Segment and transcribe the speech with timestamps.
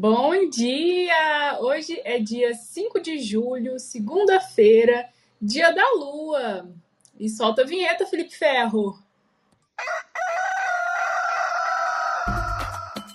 [0.00, 1.58] Bom dia!
[1.58, 5.08] Hoje é dia 5 de julho, segunda-feira,
[5.42, 6.70] dia da lua.
[7.18, 8.96] E solta a vinheta, Felipe Ferro.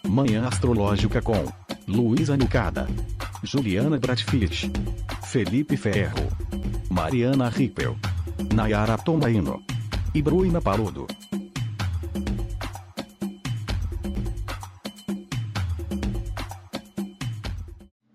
[0.06, 1.46] Manhã Astrológica com
[1.88, 2.86] Luísa Nucada,
[3.42, 4.70] Juliana Bratfish,
[5.28, 6.28] Felipe Ferro,
[6.92, 7.96] Mariana Rippel,
[8.54, 9.64] Nayara Tomaino
[10.14, 11.08] e Bruna Paludo.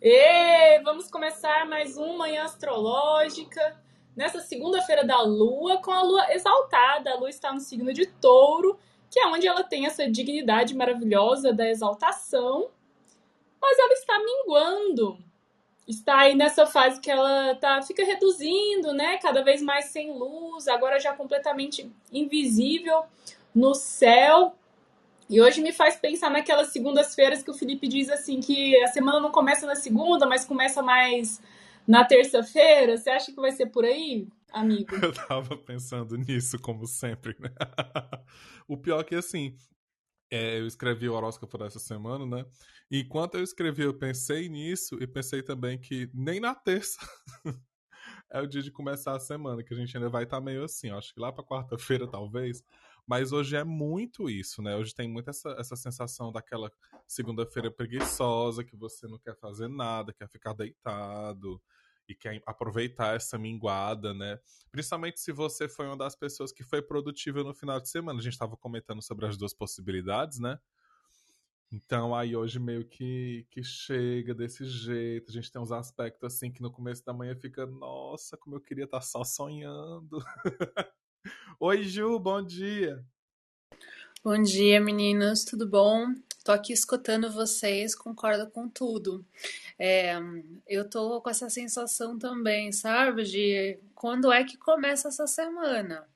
[0.00, 3.76] E vamos começar mais um Manhã Astrológica
[4.14, 7.10] nessa segunda-feira da Lua, com a Lua exaltada.
[7.10, 8.78] A Lua está no signo de Touro,
[9.10, 12.70] que é onde ela tem essa dignidade maravilhosa da exaltação,
[13.60, 15.18] mas ela está minguando.
[15.84, 19.18] Está aí nessa fase que ela tá, fica reduzindo, né?
[19.18, 23.02] Cada vez mais sem luz, agora já completamente invisível
[23.52, 24.54] no céu.
[25.28, 29.20] E hoje me faz pensar naquelas segundas-feiras que o Felipe diz assim que a semana
[29.20, 31.40] não começa na segunda, mas começa mais
[31.86, 32.96] na terça-feira.
[32.96, 34.88] Você acha que vai ser por aí, amigo?
[35.04, 37.50] Eu tava pensando nisso, como sempre, né?
[38.66, 39.54] o pior é que, assim,
[40.30, 42.44] é, eu escrevi o horóscopo dessa semana, né?
[42.90, 46.98] Enquanto eu escrevi, eu pensei nisso e pensei também que nem na terça
[48.30, 50.64] é o dia de começar a semana, que a gente ainda vai estar tá meio
[50.64, 50.90] assim.
[50.90, 52.62] Acho que lá pra quarta-feira, talvez,
[53.08, 54.76] mas hoje é muito isso, né?
[54.76, 56.70] Hoje tem muito essa, essa sensação daquela
[57.06, 61.58] segunda-feira preguiçosa, que você não quer fazer nada, quer ficar deitado
[62.06, 64.38] e quer aproveitar essa minguada, né?
[64.70, 68.18] Principalmente se você foi uma das pessoas que foi produtiva no final de semana.
[68.18, 70.58] A gente estava comentando sobre as duas possibilidades, né?
[71.72, 75.30] Então aí hoje meio que, que chega desse jeito.
[75.30, 78.60] A gente tem uns aspectos assim que no começo da manhã fica, nossa, como eu
[78.60, 80.18] queria estar tá só sonhando.
[81.60, 83.04] Oi, Ju, bom dia.
[84.22, 86.14] Bom dia, meninas, tudo bom?
[86.44, 89.26] Tô aqui escutando vocês, concordo com tudo.
[89.78, 90.14] É,
[90.66, 96.08] eu tô com essa sensação também, sabe, de quando é que começa essa semana,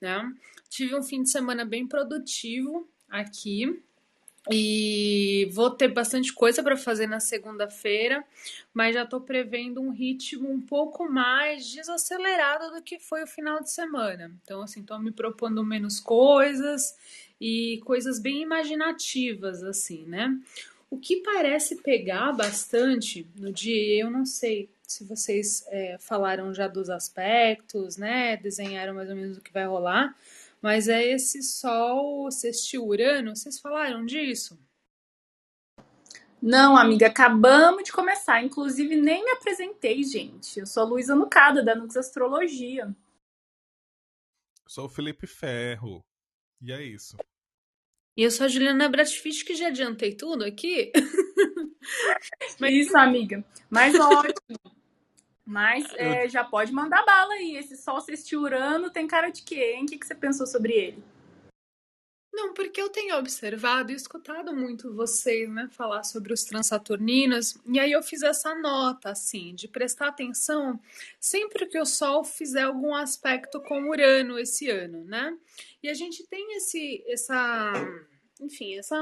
[0.00, 0.32] né?
[0.68, 3.82] Tive um fim de semana bem produtivo aqui,
[4.50, 8.24] e vou ter bastante coisa para fazer na segunda-feira,
[8.72, 13.62] mas já estou prevendo um ritmo um pouco mais desacelerado do que foi o final
[13.62, 14.32] de semana.
[14.42, 16.96] Então, assim, estou me propondo menos coisas
[17.40, 20.34] e coisas bem imaginativas, assim, né?
[20.90, 26.66] O que parece pegar bastante no dia, eu não sei se vocês é, falaram já
[26.66, 28.38] dos aspectos, né?
[28.38, 30.16] Desenharam mais ou menos o que vai rolar
[30.60, 33.34] mas é esse Sol sextil Urano.
[33.34, 34.58] Vocês falaram disso?
[36.40, 38.42] Não, amiga, acabamos de começar.
[38.42, 40.60] Inclusive, nem me apresentei, gente.
[40.60, 42.84] Eu sou a Luísa Nucada, da Nux Astrologia.
[42.84, 46.04] Eu sou o Felipe Ferro.
[46.60, 47.16] E é isso.
[48.16, 50.92] E eu sou a Juliana Bratfish, que já adiantei tudo aqui.
[52.60, 53.44] Mas isso, amiga.
[53.70, 54.77] Mas ótimo.
[55.48, 57.56] Mas é, já pode mandar bala aí.
[57.56, 59.84] Esse Sol sextil Urano tem cara de quê, hein?
[59.84, 61.02] O que, que você pensou sobre ele?
[62.30, 67.80] Não, porque eu tenho observado e escutado muito vocês, né, falar sobre os transaturninos, e
[67.80, 70.78] aí eu fiz essa nota, assim, de prestar atenção
[71.18, 75.34] sempre que o Sol fizer algum aspecto com Urano esse ano, né?
[75.82, 77.72] E a gente tem esse, essa
[78.40, 78.96] enfim, essa,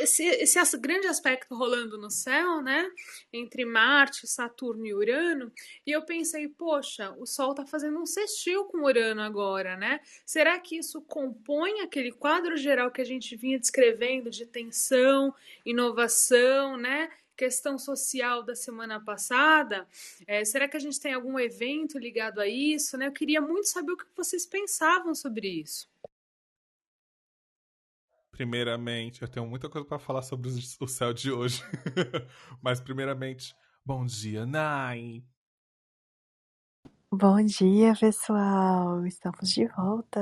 [0.00, 2.88] esse, esse grande aspecto rolando no céu, né?
[3.32, 5.52] Entre Marte, Saturno e Urano.
[5.86, 10.00] E eu pensei, poxa, o Sol está fazendo um sextil com Urano agora, né?
[10.24, 15.34] Será que isso compõe aquele quadro geral que a gente vinha descrevendo de tensão,
[15.64, 17.10] inovação, né?
[17.36, 19.86] questão social da semana passada.
[20.26, 22.96] É, será que a gente tem algum evento ligado a isso?
[22.96, 23.08] Né?
[23.08, 25.88] Eu queria muito saber o que vocês pensavam sobre isso.
[28.34, 30.48] Primeiramente, eu tenho muita coisa para falar sobre
[30.80, 31.62] o céu de hoje.
[32.60, 35.22] Mas, primeiramente, bom dia, Nai!
[37.12, 39.06] Bom dia, pessoal!
[39.06, 40.20] Estamos de volta!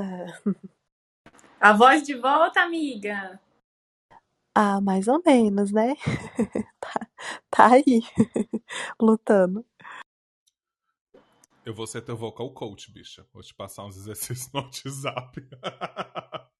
[1.59, 3.41] A voz de volta, amiga!
[4.53, 5.95] Ah, mais ou menos, né?
[6.79, 7.07] tá,
[7.49, 8.03] tá aí,
[9.01, 9.65] lutando.
[11.65, 13.25] Eu vou ser teu vocal coach, bicha.
[13.33, 15.49] Vou te passar uns exercícios no WhatsApp.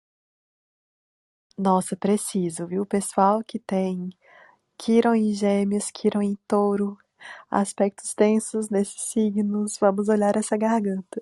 [1.57, 2.85] Nossa, preciso, viu?
[2.85, 4.09] Pessoal que tem
[4.77, 6.97] Quiron em Gêmeos, Quiron em Touro,
[7.49, 11.21] aspectos tensos nesses signos, vamos olhar essa garganta.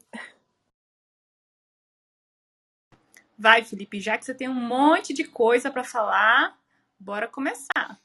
[3.38, 6.58] Vai, Felipe, já que você tem um monte de coisa para falar,
[7.00, 8.00] bora começar.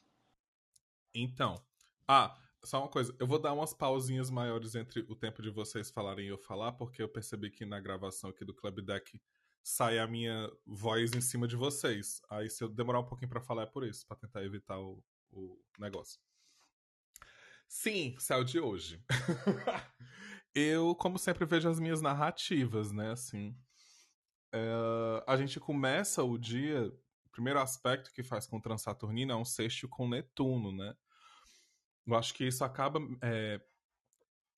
[1.14, 1.62] Então,
[2.08, 5.90] ah, só uma coisa, eu vou dar umas pausinhas maiores entre o tempo de vocês
[5.90, 9.20] falarem e eu falar, porque eu percebi que na gravação aqui do Club Deck
[9.66, 12.22] sai a minha voz em cima de vocês.
[12.30, 15.02] Aí se eu demorar um pouquinho para falar é por isso, para tentar evitar o,
[15.32, 16.20] o, negócio.
[17.66, 19.02] Sim, céu de hoje.
[20.54, 23.10] eu, como sempre, vejo as minhas narrativas, né?
[23.10, 23.58] Assim,
[24.52, 26.86] é, a gente começa o dia.
[27.24, 30.94] O primeiro aspecto que faz com Transaturnino é um sexto com Netuno, né?
[32.06, 33.60] Eu acho que isso acaba é,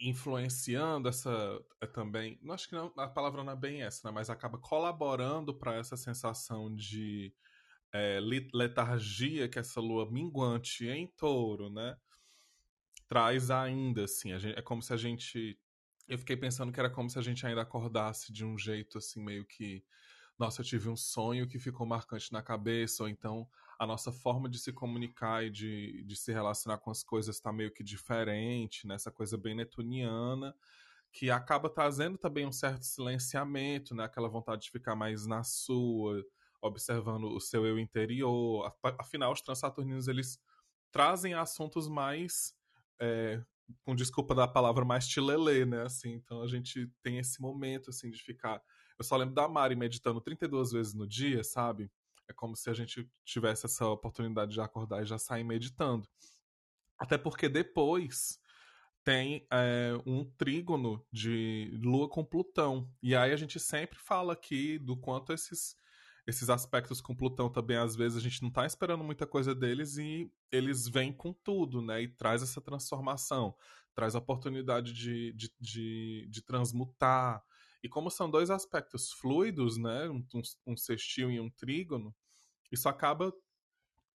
[0.00, 2.39] influenciando essa é, também.
[2.43, 4.15] Não acho que não, a palavra não é bem essa, né?
[4.15, 7.33] Mas acaba colaborando para essa sensação de
[7.93, 8.21] é,
[8.53, 11.97] letargia que essa lua minguante em touro, né?
[13.09, 14.39] Traz ainda, assim.
[14.39, 15.59] Gente, é como se a gente.
[16.06, 19.23] Eu fiquei pensando que era como se a gente ainda acordasse de um jeito, assim,
[19.23, 19.85] meio que.
[20.39, 23.49] Nossa, eu tive um sonho que ficou marcante na cabeça, ou então
[23.79, 27.53] a nossa forma de se comunicar e de, de se relacionar com as coisas está
[27.53, 29.15] meio que diferente, nessa né?
[29.17, 30.55] coisa bem netuniana,
[31.13, 34.05] que acaba trazendo também um certo silenciamento, né?
[34.05, 36.25] aquela vontade de ficar mais na sua,
[36.61, 38.75] observando o seu eu interior.
[38.99, 40.41] Afinal, os transaturninos eles
[40.91, 42.55] trazem assuntos mais
[43.01, 43.41] é,
[43.85, 45.83] com desculpa da palavra mais tilelê, né?
[45.83, 48.61] Assim, então a gente tem esse momento assim de ficar.
[48.99, 51.91] Eu só lembro da Mari meditando 32 vezes no dia, sabe?
[52.29, 56.09] É como se a gente tivesse essa oportunidade de acordar e já sair meditando.
[56.99, 58.41] Até porque depois
[59.05, 62.93] tem é, um trígono de Lua com Plutão.
[63.03, 65.77] E aí a gente sempre fala aqui do quanto esses
[66.29, 69.97] esses aspectos com Plutão também, às vezes, a gente não está esperando muita coisa deles
[69.97, 72.03] e eles vêm com tudo, né?
[72.03, 73.57] E traz essa transformação,
[73.95, 77.43] traz a oportunidade de, de, de, de transmutar.
[77.83, 80.09] E como são dois aspectos fluidos, né?
[80.09, 80.25] Um,
[80.67, 82.15] um sextil e um trígono,
[82.71, 83.33] isso acaba,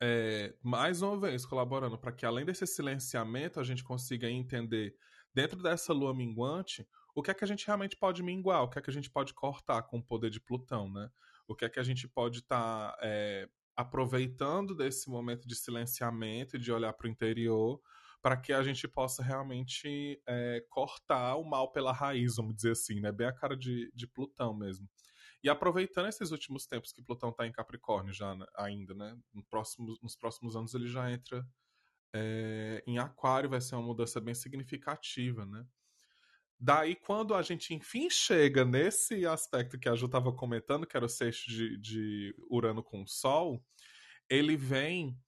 [0.02, 4.96] é, mais uma vez, colaborando para que, além desse silenciamento, a gente consiga entender,
[5.34, 8.80] dentro dessa lua minguante, o que é que a gente realmente pode minguar, o que
[8.80, 11.10] é que a gente pode cortar com o poder de Plutão, né?
[11.48, 16.56] o que é que a gente pode estar tá, é, aproveitando desse momento de silenciamento
[16.56, 17.82] e de olhar para o interior
[18.24, 23.02] para que a gente possa realmente é, cortar o mal pela raiz, vamos dizer assim,
[23.02, 23.12] né?
[23.12, 24.90] Bem a cara de, de Plutão mesmo.
[25.44, 29.20] E aproveitando esses últimos tempos que Plutão está em Capricórnio já né, ainda, né?
[29.34, 31.46] No próximo, nos próximos anos ele já entra
[32.16, 35.66] é, em Aquário, vai ser uma mudança bem significativa, né?
[36.58, 41.06] Daí, quando a gente enfim chega nesse aspecto que a Ju estava comentando, que era
[41.06, 43.62] o sexto de, de Urano com o Sol,
[44.30, 45.20] ele vem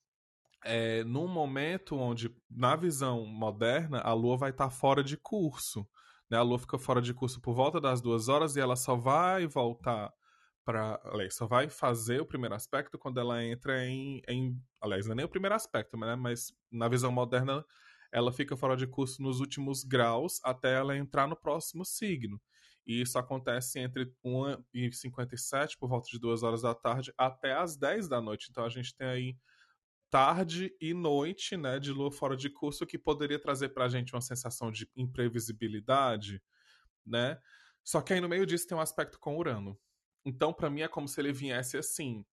[0.66, 5.88] é, num momento onde, na visão moderna, a Lua vai estar tá fora de curso.
[6.30, 6.38] Né?
[6.38, 9.46] A Lua fica fora de curso por volta das duas horas e ela só vai
[9.46, 10.12] voltar
[10.66, 11.00] para.
[11.30, 14.22] Só vai fazer o primeiro aspecto quando ela entra em.
[14.28, 16.16] em aliás, não é nem o primeiro aspecto, né?
[16.16, 17.64] mas na visão moderna
[18.12, 22.42] ela fica fora de curso nos últimos graus até ela entrar no próximo signo.
[22.88, 27.54] E isso acontece entre 1 e 57, por volta de 2 horas da tarde, até
[27.54, 28.48] as 10 da noite.
[28.50, 29.38] Então a gente tem aí
[30.10, 34.22] tarde e noite, né, de lua fora de curso, que poderia trazer pra gente uma
[34.22, 36.42] sensação de imprevisibilidade,
[37.06, 37.40] né?
[37.84, 39.78] Só que aí no meio disso tem um aspecto com Urano.
[40.26, 42.26] Então, para mim, é como se ele viesse assim,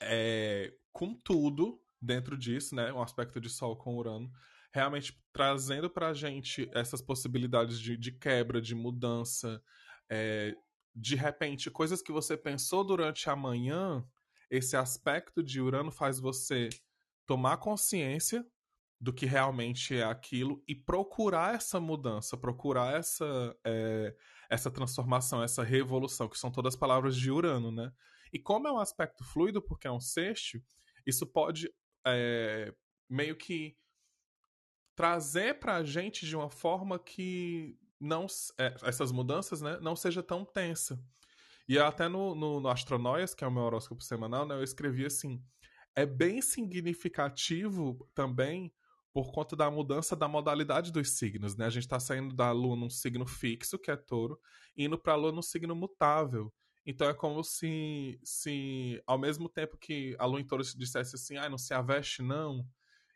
[0.00, 2.92] é, com tudo dentro disso, né?
[2.92, 4.30] Um aspecto de Sol com Urano
[4.72, 9.62] realmente trazendo para a gente essas possibilidades de, de quebra, de mudança,
[10.08, 10.54] é,
[10.94, 14.04] de repente, coisas que você pensou durante a manhã,
[14.50, 16.68] esse aspecto de Urano faz você
[17.26, 18.44] tomar consciência
[19.00, 24.14] do que realmente é aquilo e procurar essa mudança, procurar essa, é,
[24.50, 27.90] essa transformação, essa revolução, que são todas palavras de Urano, né?
[28.32, 30.62] E como é um aspecto fluido, porque é um sexto,
[31.06, 31.72] isso pode
[32.06, 32.74] é,
[33.08, 33.76] meio que
[34.94, 38.26] trazer para a gente de uma forma que não
[38.58, 41.02] é, essas mudanças né, não seja tão tensa.
[41.70, 45.06] E até no, no, no Astronoias, que é o meu horóscopo semanal, né, eu escrevi
[45.06, 45.40] assim:
[45.94, 48.74] é bem significativo também
[49.12, 51.56] por conta da mudança da modalidade dos signos.
[51.56, 51.66] Né?
[51.66, 54.36] A gente está saindo da Lua num signo fixo, que é touro,
[54.76, 56.52] indo para a Lua num signo mutável.
[56.84, 61.36] Então é como se, se ao mesmo tempo que a Lua em touro dissesse assim,
[61.36, 62.66] ah, não se aveste não,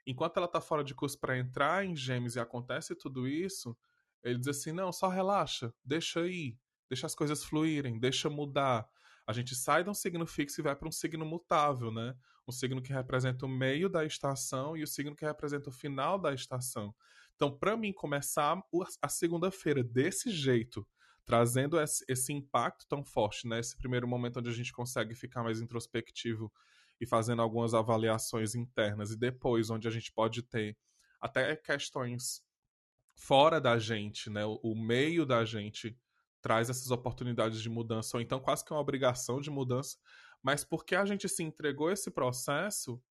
[0.06, 3.76] enquanto ela tá fora de curso para entrar em Gêmeos e acontece tudo isso,
[4.22, 6.56] ele diz assim: não, só relaxa, deixa aí,
[6.88, 8.88] deixa as coisas fluírem, deixa mudar.
[9.26, 12.14] A gente sai de um signo fixo e vai para um signo mutável, né?
[12.46, 16.18] Um signo que representa o meio da estação e o signo que representa o final
[16.18, 16.94] da estação.
[17.34, 18.62] Então, para mim, começar
[19.00, 20.86] a segunda-feira desse jeito,
[21.24, 23.60] trazendo esse impacto tão forte, né?
[23.60, 26.52] Esse primeiro momento onde a gente consegue ficar mais introspectivo
[27.00, 30.76] e fazendo algumas avaliações internas e depois onde a gente pode ter
[31.20, 32.42] até questões
[33.16, 34.44] fora da gente, né?
[34.44, 35.96] O, meio da gente
[36.44, 39.96] traz essas oportunidades de mudança ou então quase que uma obrigação de mudança,
[40.42, 43.02] mas porque a gente se entregou esse processo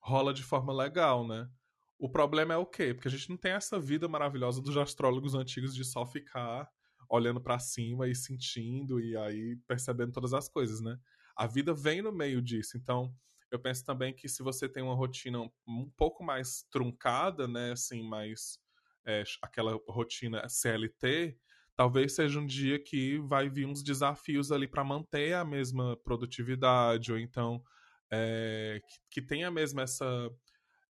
[0.00, 1.50] rola de forma legal, né?
[1.98, 2.94] O problema é o quê?
[2.94, 6.66] Porque a gente não tem essa vida maravilhosa dos astrólogos antigos de só ficar
[7.10, 10.98] olhando para cima e sentindo e aí percebendo todas as coisas, né?
[11.36, 12.78] A vida vem no meio disso.
[12.78, 13.14] Então,
[13.50, 18.02] eu penso também que se você tem uma rotina um pouco mais truncada, né, assim,
[18.02, 18.58] mais
[19.06, 21.36] é, aquela rotina CLT,
[21.76, 27.12] talvez seja um dia que vai vir uns desafios ali para manter a mesma produtividade,
[27.12, 27.62] ou então
[28.10, 30.30] é, que, que tenha mesmo essa,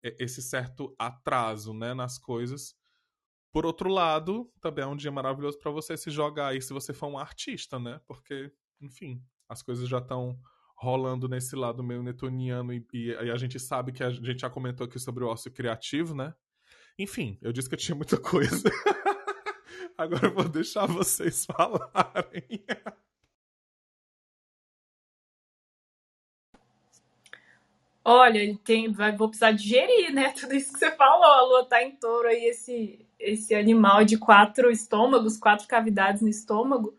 [0.04, 2.76] esse certo atraso né, nas coisas.
[3.52, 6.94] Por outro lado, também é um dia maravilhoso para você se jogar aí se você
[6.94, 8.00] for um artista, né?
[8.08, 10.40] Porque, enfim, as coisas já estão
[10.78, 14.50] rolando nesse lado meio netoniano e, e, e, a gente sabe que a gente já
[14.50, 16.34] comentou aqui sobre o ócio criativo, né?
[16.98, 18.70] Enfim, eu disse que eu tinha muita coisa.
[20.02, 22.64] Agora eu vou deixar vocês falarem.
[28.04, 30.32] Olha, tem, vai, vou precisar digerir, né?
[30.36, 31.24] Tudo isso que você falou.
[31.24, 36.30] A lua tá em touro aí, esse, esse animal de quatro estômagos, quatro cavidades no
[36.30, 36.96] estômago,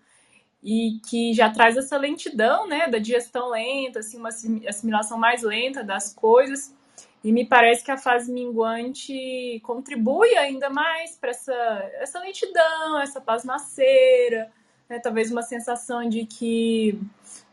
[0.63, 2.87] e que já traz essa lentidão, né?
[2.87, 6.73] Da digestão lenta, assim, uma assimilação mais lenta das coisas.
[7.25, 13.21] E me parece que a fase minguante contribui ainda mais para essa, essa lentidão, essa
[13.21, 14.51] pasmaceira,
[14.89, 14.99] né?
[14.99, 16.99] talvez uma sensação de que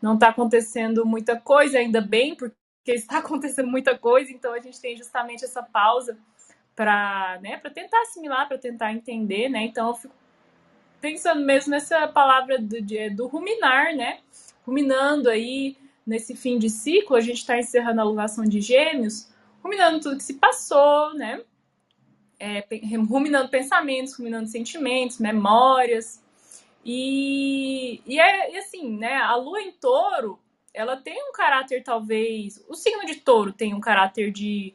[0.02, 2.56] não está acontecendo muita coisa, ainda bem, porque
[2.88, 6.18] está acontecendo muita coisa, então a gente tem justamente essa pausa
[6.76, 9.64] para né, tentar assimilar, para tentar entender, né?
[9.64, 10.16] Então eu fico
[11.02, 12.78] pensando mesmo nessa palavra do,
[13.16, 14.20] do ruminar, né?
[14.66, 19.30] Ruminando aí nesse fim de ciclo, a gente está encerrando a alunação de gêmeos,
[19.64, 21.44] ruminando tudo que se passou, né?
[22.40, 22.66] É,
[23.08, 26.24] ruminando pensamentos, ruminando sentimentos, memórias.
[26.86, 29.18] E, e é e assim, né?
[29.18, 30.40] A lua em touro,
[30.74, 32.64] ela tem um caráter, talvez.
[32.68, 34.74] O signo de touro tem um caráter de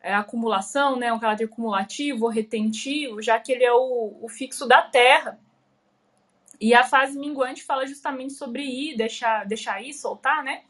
[0.00, 1.12] é, acumulação, né?
[1.12, 5.38] Um caráter cumulativo retentivo, já que ele é o, o fixo da terra.
[6.60, 10.62] E a fase minguante fala justamente sobre ir, deixar, deixar ir, soltar, né?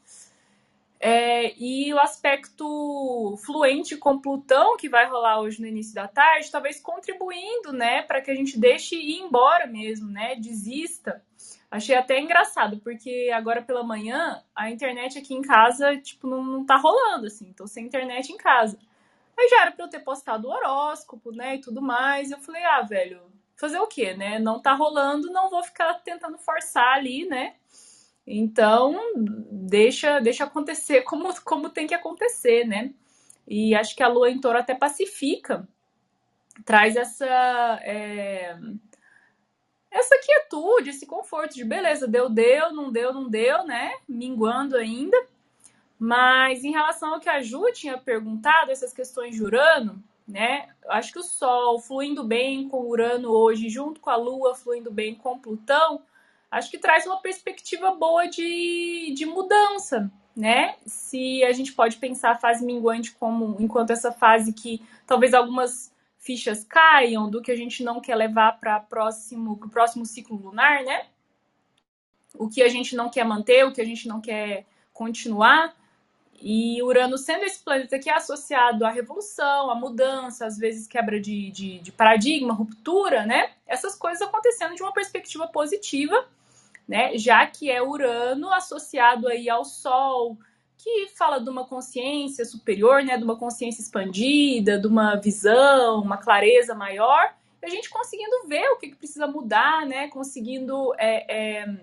[1.05, 6.49] É, e o aspecto fluente com Plutão, que vai rolar hoje no início da tarde,
[6.49, 11.21] talvez contribuindo, né, para que a gente deixe ir embora mesmo, né, desista.
[11.69, 16.65] Achei até engraçado, porque agora pela manhã a internet aqui em casa, tipo, não, não
[16.65, 18.79] tá rolando, assim, tô sem internet em casa.
[19.37, 22.31] Aí já era pra eu ter postado o horóscopo, né, e tudo mais.
[22.31, 23.21] Eu falei, ah, velho,
[23.57, 24.39] fazer o quê, né?
[24.39, 27.55] Não tá rolando, não vou ficar tentando forçar ali, né?
[28.27, 32.93] Então, deixa, deixa acontecer como, como tem que acontecer, né?
[33.47, 35.69] E acho que a lua em touro até pacifica,
[36.65, 37.27] traz essa.
[37.83, 38.57] É,
[39.91, 43.93] essa quietude, esse conforto de beleza, deu, deu, não deu, não deu, né?
[44.09, 45.17] Minguando ainda.
[45.99, 50.69] Mas em relação ao que a Ju tinha perguntado, essas questões de Urano, né?
[50.89, 55.15] Acho que o Sol fluindo bem com Urano hoje, junto com a Lua fluindo bem
[55.15, 56.03] com Plutão,
[56.53, 60.77] acho que traz uma perspectiva boa de, de mudança, né?
[60.85, 65.91] Se a gente pode pensar a fase minguante como enquanto essa fase que talvez algumas
[66.19, 70.85] fichas caiam do que a gente não quer levar para próximo o próximo ciclo lunar,
[70.85, 71.07] né?
[72.35, 75.75] O que a gente não quer manter, o que a gente não quer continuar.
[76.39, 81.19] E Urano sendo esse planeta que é associado à revolução, à mudança, às vezes quebra
[81.19, 83.53] de, de, de paradigma, ruptura, né?
[83.67, 86.29] Essas coisas acontecendo de uma perspectiva positiva
[86.89, 87.17] né?
[87.17, 90.39] Já que é Urano associado aí ao Sol,
[90.77, 93.17] que fala de uma consciência superior, né?
[93.17, 97.35] De uma consciência expandida, de uma visão, uma clareza maior.
[97.63, 100.09] E a gente conseguindo ver o que, precisa mudar, né?
[100.09, 101.77] Conseguindo é, é,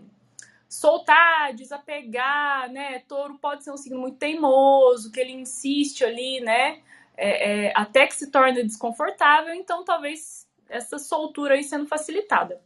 [0.68, 3.00] soltar, desapegar, né?
[3.08, 6.82] Touro pode ser um signo muito teimoso, que ele insiste ali, né?
[7.18, 12.62] É, é, até que se torna desconfortável, então talvez essa soltura aí sendo facilitada.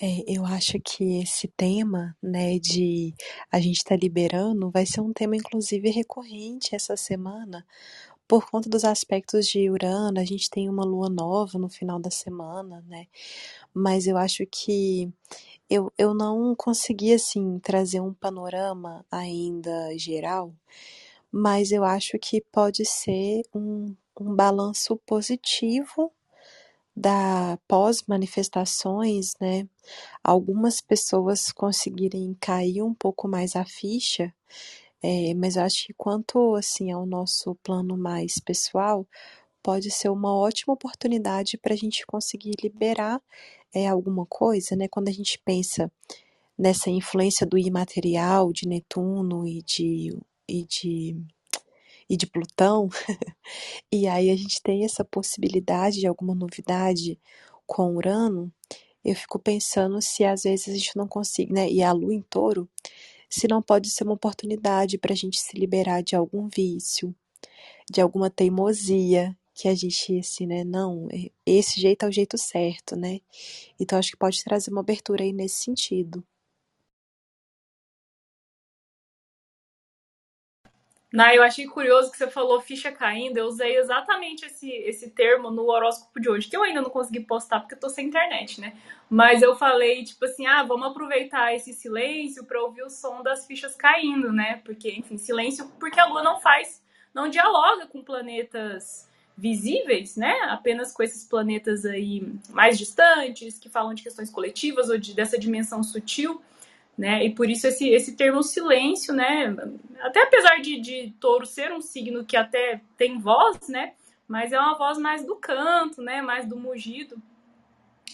[0.00, 3.12] É, eu acho que esse tema, né, de
[3.50, 7.66] a gente tá liberando, vai ser um tema inclusive recorrente essa semana,
[8.28, 12.10] por conta dos aspectos de Urano, a gente tem uma lua nova no final da
[12.10, 13.06] semana, né?
[13.74, 15.10] Mas eu acho que
[15.70, 20.54] eu, eu não consegui, assim, trazer um panorama ainda geral,
[21.32, 26.12] mas eu acho que pode ser um, um balanço positivo
[26.98, 29.68] da pós-manifestações, né,
[30.22, 34.34] algumas pessoas conseguirem cair um pouco mais a ficha,
[35.02, 39.06] é, mas eu acho que quanto assim ao nosso plano mais pessoal,
[39.62, 43.20] pode ser uma ótima oportunidade para a gente conseguir liberar
[43.72, 44.88] é, alguma coisa, né?
[44.88, 45.90] Quando a gente pensa
[46.58, 51.16] nessa influência do imaterial de Netuno e de, e de
[52.08, 52.88] e de Plutão,
[53.92, 57.18] e aí a gente tem essa possibilidade de alguma novidade
[57.66, 58.52] com Urano,
[59.04, 61.70] eu fico pensando se às vezes a gente não consegue, né?
[61.70, 62.68] E a Lua em Touro,
[63.28, 67.14] se não pode ser uma oportunidade para a gente se liberar de algum vício,
[67.90, 70.62] de alguma teimosia, que a gente, assim, né?
[70.62, 71.08] Não,
[71.44, 73.20] esse jeito é o jeito certo, né?
[73.78, 76.24] Então acho que pode trazer uma abertura aí nesse sentido.
[81.10, 83.38] Não, eu achei curioso que você falou ficha caindo.
[83.38, 87.20] Eu usei exatamente esse, esse termo no horóscopo de hoje, que eu ainda não consegui
[87.20, 88.76] postar porque eu tô sem internet, né?
[89.08, 93.46] Mas eu falei, tipo assim, ah, vamos aproveitar esse silêncio para ouvir o som das
[93.46, 94.60] fichas caindo, né?
[94.64, 96.84] Porque, enfim, silêncio, porque a Lua não faz,
[97.14, 100.34] não dialoga com planetas visíveis, né?
[100.50, 105.38] Apenas com esses planetas aí mais distantes, que falam de questões coletivas ou de, dessa
[105.38, 106.42] dimensão sutil
[106.98, 107.24] né?
[107.24, 109.54] E por isso esse, esse termo silêncio, né?
[110.00, 113.94] Até apesar de, de touro ser um signo que até tem voz, né?
[114.26, 116.20] Mas é uma voz mais do canto, né?
[116.20, 117.16] Mais do mugido.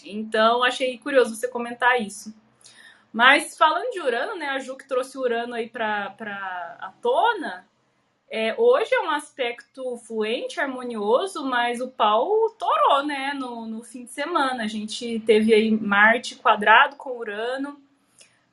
[0.05, 2.31] Então achei curioso você comentar isso.
[3.11, 4.49] Mas falando de Urano, né?
[4.49, 6.15] A Ju que trouxe Urano aí para
[6.79, 7.67] a tona.
[8.29, 13.33] É, hoje é um aspecto fluente, harmonioso, mas o pau torou, né?
[13.33, 14.63] No, no fim de semana.
[14.63, 17.84] A gente teve aí Marte quadrado com Urano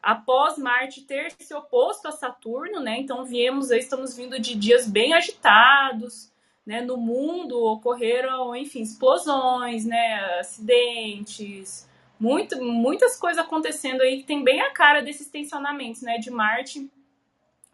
[0.03, 2.99] após Marte ter se oposto a Saturno, né?
[2.99, 6.33] Então viemos estamos vindo de dias bem agitados,
[6.67, 6.81] né?
[6.81, 10.41] No mundo ocorreram, enfim, explosões, né?
[10.41, 16.19] Acidentes, muito, muitas coisas acontecendo aí que tem bem a cara desses tensionamentos, né?
[16.19, 16.91] De Marte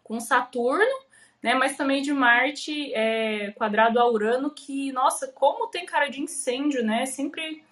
[0.03, 0.85] com Saturno,
[1.41, 1.55] né?
[1.55, 6.83] Mas também de Marte é, quadrado a Urano, que, nossa, como tem cara de incêndio,
[6.83, 7.07] né?
[7.07, 7.63] Sempre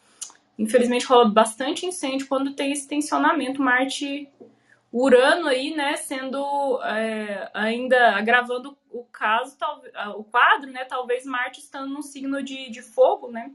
[0.57, 4.29] infelizmente rola bastante incêndio quando tem esse tensionamento Marte
[4.91, 9.83] Urano aí, né, sendo é, ainda agravando o caso, tal,
[10.17, 13.51] o quadro, né, talvez Marte estando num signo de, de fogo, né?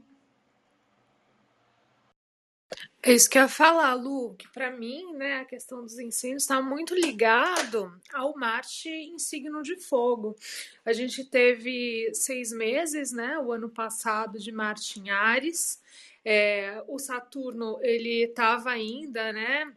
[3.05, 6.43] É isso que eu ia falar, Lu, que para mim, né, a questão dos incêndios
[6.43, 10.35] está muito ligado ao Marte em signo de fogo.
[10.85, 15.81] A gente teve seis meses, né, o ano passado de Marte em Ares,
[16.25, 19.73] é, o Saturno ele estava ainda, né,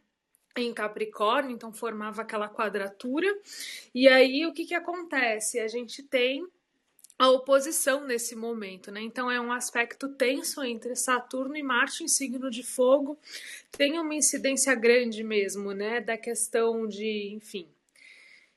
[0.57, 3.27] em Capricórnio, então formava aquela quadratura.
[3.95, 5.61] E aí o que, que acontece?
[5.61, 6.47] A gente tem
[7.19, 9.01] a oposição nesse momento, né?
[9.01, 13.19] Então é um aspecto tenso entre Saturno e Marte em signo de fogo.
[13.73, 16.01] Tem uma incidência grande mesmo, né?
[16.01, 17.69] Da questão de, enfim,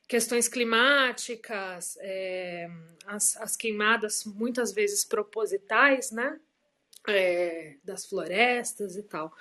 [0.06, 2.68] questões climáticas, é,
[3.06, 6.38] as, as queimadas muitas vezes propositais, né?
[7.08, 9.34] É, das florestas e tal.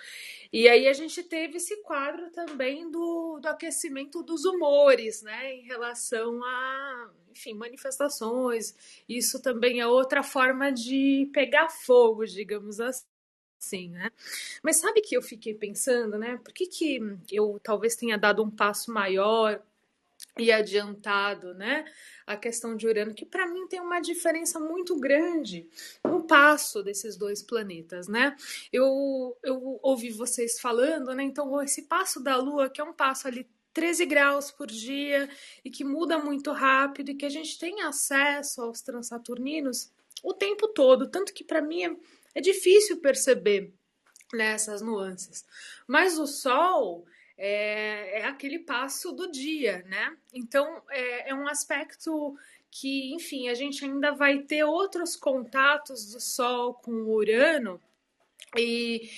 [0.52, 5.64] E aí a gente teve esse quadro também do, do aquecimento dos humores, né, em
[5.64, 8.76] relação a, enfim, manifestações.
[9.08, 13.90] Isso também é outra forma de pegar fogo, digamos assim.
[13.90, 14.10] né?
[14.64, 16.38] Mas sabe que eu fiquei pensando, né?
[16.38, 17.00] Por que, que
[17.32, 19.62] eu talvez tenha dado um passo maior
[20.38, 21.86] e adiantado, né?
[22.30, 25.68] A questão de Urano, que para mim tem uma diferença muito grande
[26.04, 28.36] no passo desses dois planetas, né?
[28.72, 31.24] Eu, eu ouvi vocês falando, né?
[31.24, 35.28] Então, esse passo da Lua, que é um passo ali 13 graus por dia
[35.66, 40.68] e que muda muito rápido e que a gente tem acesso aos transaturninos o tempo
[40.68, 41.96] todo, tanto que para mim é,
[42.36, 43.74] é difícil perceber
[44.34, 45.46] nessas né, nuances.
[45.88, 47.06] Mas o Sol
[47.42, 50.16] é, é aquele passo do dia, né?
[50.34, 52.38] Então é, é um aspecto
[52.70, 57.82] que, enfim, a gente ainda vai ter outros contatos do Sol com o Urano
[58.58, 59.10] e,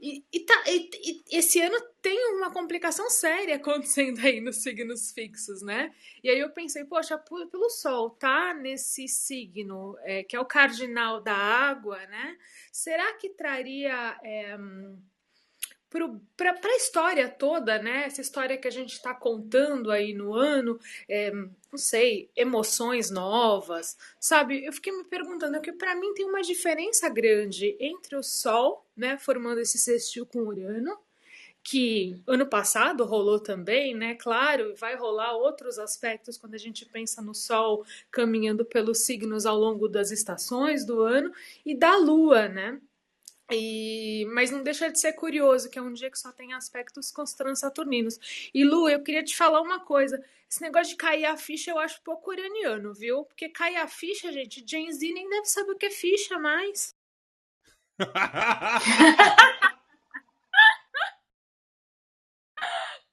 [0.00, 5.60] e, e, tá, e, esse ano tem uma complicação séria acontecendo aí nos signos fixos,
[5.60, 5.94] né?
[6.24, 11.20] E aí eu pensei, poxa, pelo Sol tá nesse signo é, que é o cardinal
[11.20, 12.38] da água, né?
[12.72, 14.56] Será que traria é,
[15.90, 18.04] para a história toda, né?
[18.04, 23.96] Essa história que a gente está contando aí no ano, é, não sei, emoções novas,
[24.20, 24.64] sabe?
[24.64, 29.16] Eu fiquei me perguntando que para mim tem uma diferença grande entre o Sol, né,
[29.18, 30.98] formando esse sextil com Urano,
[31.62, 34.14] que ano passado rolou também, né?
[34.14, 39.58] Claro, vai rolar outros aspectos quando a gente pensa no Sol caminhando pelos signos ao
[39.58, 41.30] longo das estações do ano
[41.66, 42.80] e da Lua, né?
[43.50, 47.10] E, mas não deixa de ser curioso, que é um dia que só tem aspectos
[47.10, 48.50] com os transaturninos.
[48.52, 50.22] E Lu, eu queria te falar uma coisa.
[50.50, 53.24] Esse negócio de cair a ficha eu acho pouco uraniano, viu?
[53.24, 56.94] Porque cair a ficha, gente, Gen Z nem deve saber o que é ficha mais.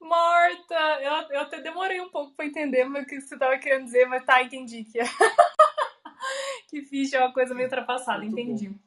[0.00, 0.74] Morta!
[1.02, 4.24] Eu, eu até demorei um pouco para entender o que você estava querendo dizer, mas
[4.24, 5.04] tá, entendi que é.
[6.68, 8.68] que ficha é uma coisa meio ultrapassada, muito entendi.
[8.68, 8.78] Bom.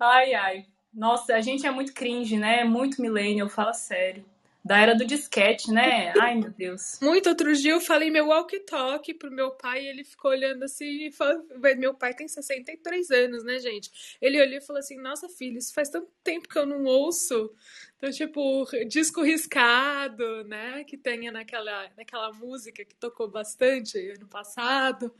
[0.00, 0.66] Ai, ai.
[0.92, 2.64] Nossa, a gente é muito cringe, né?
[2.64, 4.24] Muito millennial, fala sério
[4.64, 6.12] da era do disquete, né?
[6.20, 6.98] Ai, meu Deus.
[7.00, 11.06] Muito outro dia eu falei meu walkie-talkie pro meu pai e ele ficou olhando assim
[11.06, 11.44] e falou,
[11.78, 13.90] meu pai tem 63 anos, né, gente?
[14.20, 17.50] Ele olhou e falou assim, nossa filha, isso faz tanto tempo que eu não ouço.
[17.96, 25.12] Então, tipo, disco riscado, né, que tenha naquela, naquela música que tocou bastante ano passado.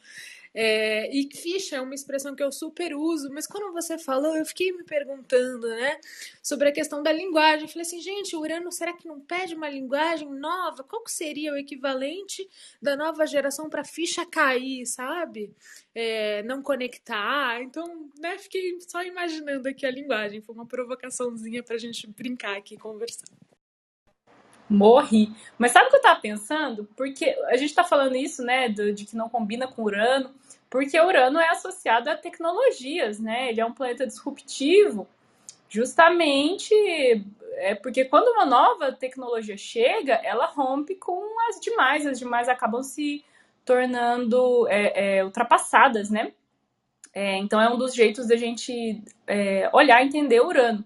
[0.53, 4.45] É, e ficha é uma expressão que eu super uso, mas quando você falou, eu
[4.45, 6.01] fiquei me perguntando, né,
[6.43, 7.63] sobre a questão da linguagem.
[7.63, 10.83] Eu falei assim, gente, o Urano será que não pede uma linguagem nova?
[10.83, 12.49] Qual que seria o equivalente
[12.83, 15.55] da nova geração para ficha cair, sabe?
[15.95, 17.63] É, não conectar.
[17.63, 20.41] Então, né, fiquei só imaginando aqui a linguagem.
[20.41, 23.27] Foi uma provocaçãozinha pra gente brincar aqui, conversar.
[24.69, 25.35] Morri.
[25.59, 26.89] Mas sabe o que eu tava pensando?
[26.97, 30.33] Porque a gente tá falando isso, né, de, de que não combina com Urano,
[30.71, 33.51] porque Urano é associado a tecnologias, né?
[33.51, 35.07] Ele é um planeta disruptivo,
[35.69, 36.73] justamente
[37.55, 42.83] é porque quando uma nova tecnologia chega, ela rompe com as demais, as demais acabam
[42.83, 43.25] se
[43.65, 46.33] tornando é, é, ultrapassadas, né?
[47.13, 50.85] É, então é um dos jeitos da gente é, olhar entender Urano.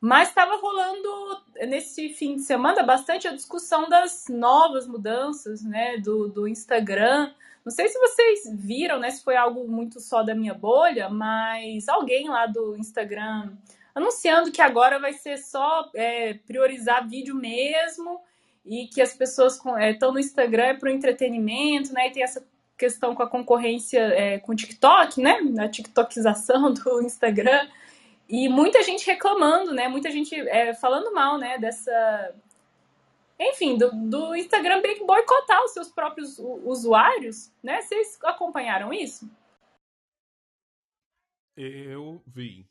[0.00, 6.28] Mas estava rolando nesse fim de semana bastante a discussão das novas mudanças, né, do,
[6.28, 7.32] do Instagram.
[7.68, 11.86] Não sei se vocês viram, né, se foi algo muito só da minha bolha, mas
[11.86, 13.52] alguém lá do Instagram
[13.94, 18.22] anunciando que agora vai ser só é, priorizar vídeo mesmo
[18.64, 22.22] e que as pessoas estão é, no Instagram é para o entretenimento, né, e tem
[22.22, 22.42] essa
[22.74, 27.68] questão com a concorrência é, com o TikTok, né, a TikTokização do Instagram.
[28.26, 29.88] E muita gente reclamando, né?
[29.88, 31.56] Muita gente é, falando mal, né?
[31.56, 32.34] Dessa.
[33.40, 37.80] Enfim, do, do Instagram boicotar os seus próprios usuários, né?
[37.82, 39.30] Vocês acompanharam isso?
[41.56, 42.68] Eu vi.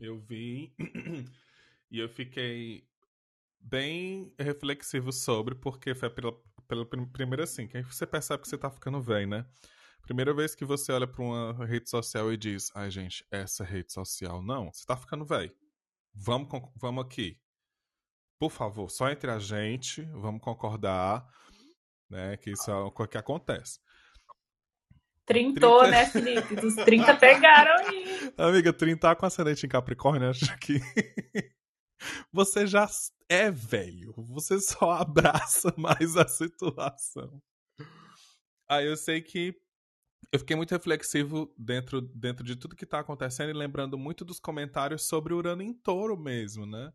[0.00, 0.72] Eu vi.
[1.90, 2.84] e eu fiquei
[3.60, 6.32] bem reflexivo sobre, porque foi pela,
[6.66, 9.46] pela primeira assim, que aí você percebe que você tá ficando velho, né?
[10.02, 13.92] Primeira vez que você olha para uma rede social e diz: ai, gente, essa rede
[13.92, 14.42] social.
[14.42, 15.54] Não, você tá ficando velho.
[16.12, 17.38] Vamos, vamos aqui.
[18.40, 21.28] Por favor, só entre a gente, vamos concordar,
[22.08, 22.38] né?
[22.38, 23.78] Que isso é uma coisa que acontece.
[25.26, 25.90] Trintou, 30...
[25.90, 26.56] né, Felipe?
[26.56, 28.32] Dos 30 pegaram aí.
[28.38, 30.80] Amiga, 30 com ascendente em Capricórnio, acho que
[32.32, 32.88] você já
[33.28, 34.14] é velho.
[34.16, 37.42] Você só abraça mais a situação.
[38.66, 39.54] Aí eu sei que
[40.32, 44.40] eu fiquei muito reflexivo dentro, dentro de tudo que está acontecendo e lembrando muito dos
[44.40, 46.90] comentários sobre Urano em touro mesmo, né?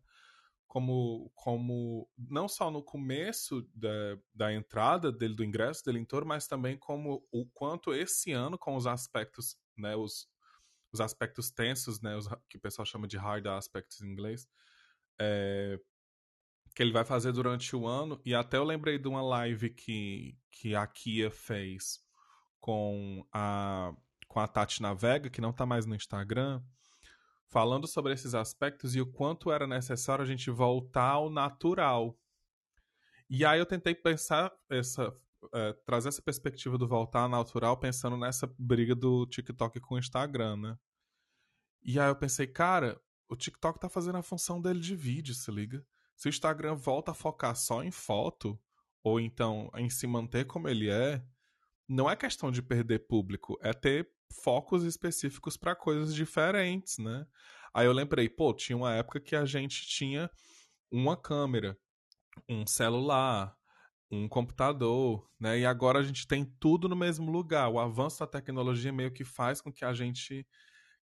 [0.66, 6.26] Como, como não só no começo da, da entrada dele, do ingresso dele em touro,
[6.26, 10.28] mas também como o quanto esse ano, com os aspectos, né, os,
[10.92, 14.46] os aspectos tensos, né, os, que o pessoal chama de hard aspects em inglês,
[15.18, 15.78] é,
[16.74, 20.36] que ele vai fazer durante o ano, e até eu lembrei de uma live que,
[20.50, 22.00] que a Kia fez
[22.60, 23.94] com a,
[24.28, 26.62] com a Tati Navega, que não está mais no Instagram,
[27.48, 32.18] falando sobre esses aspectos e o quanto era necessário a gente voltar ao natural.
[33.28, 35.14] E aí eu tentei pensar essa.
[35.54, 39.98] É, trazer essa perspectiva do voltar ao natural pensando nessa briga do TikTok com o
[39.98, 40.78] Instagram, né?
[41.82, 45.50] E aí eu pensei, cara, o TikTok tá fazendo a função dele de vídeo, se
[45.52, 45.86] liga.
[46.16, 48.58] Se o Instagram volta a focar só em foto,
[49.04, 51.24] ou então em se manter como ele é,
[51.86, 57.26] não é questão de perder público, é ter focos específicos para coisas diferentes, né?
[57.74, 60.30] Aí eu lembrei, pô, tinha uma época que a gente tinha
[60.90, 61.78] uma câmera,
[62.48, 63.56] um celular,
[64.10, 65.58] um computador, né?
[65.58, 67.68] E agora a gente tem tudo no mesmo lugar.
[67.68, 70.46] O avanço da tecnologia meio que faz com que a gente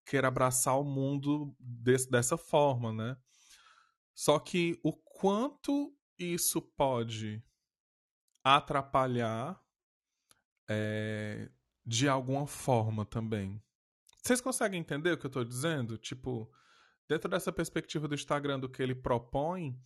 [0.04, 3.16] queira abraçar o mundo desse, dessa forma, né?
[4.14, 7.42] Só que o quanto isso pode
[8.42, 9.60] atrapalhar
[10.68, 11.50] é,
[11.85, 13.62] de alguma forma também.
[14.23, 15.99] Vocês conseguem entender o que eu estou dizendo?
[15.99, 16.51] Tipo,
[17.09, 19.79] dentro dessa perspectiva do Instagram, do que ele propõe,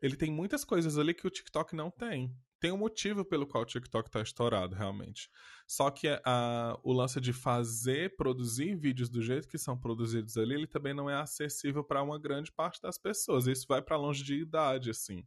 [0.00, 2.34] ele tem muitas coisas ali que o TikTok não tem.
[2.58, 5.28] Tem um motivo pelo qual o TikTok está estourado, realmente.
[5.66, 10.54] Só que a, o lance de fazer, produzir vídeos do jeito que são produzidos ali,
[10.54, 13.46] ele também não é acessível para uma grande parte das pessoas.
[13.46, 15.26] Isso vai para longe de idade, assim.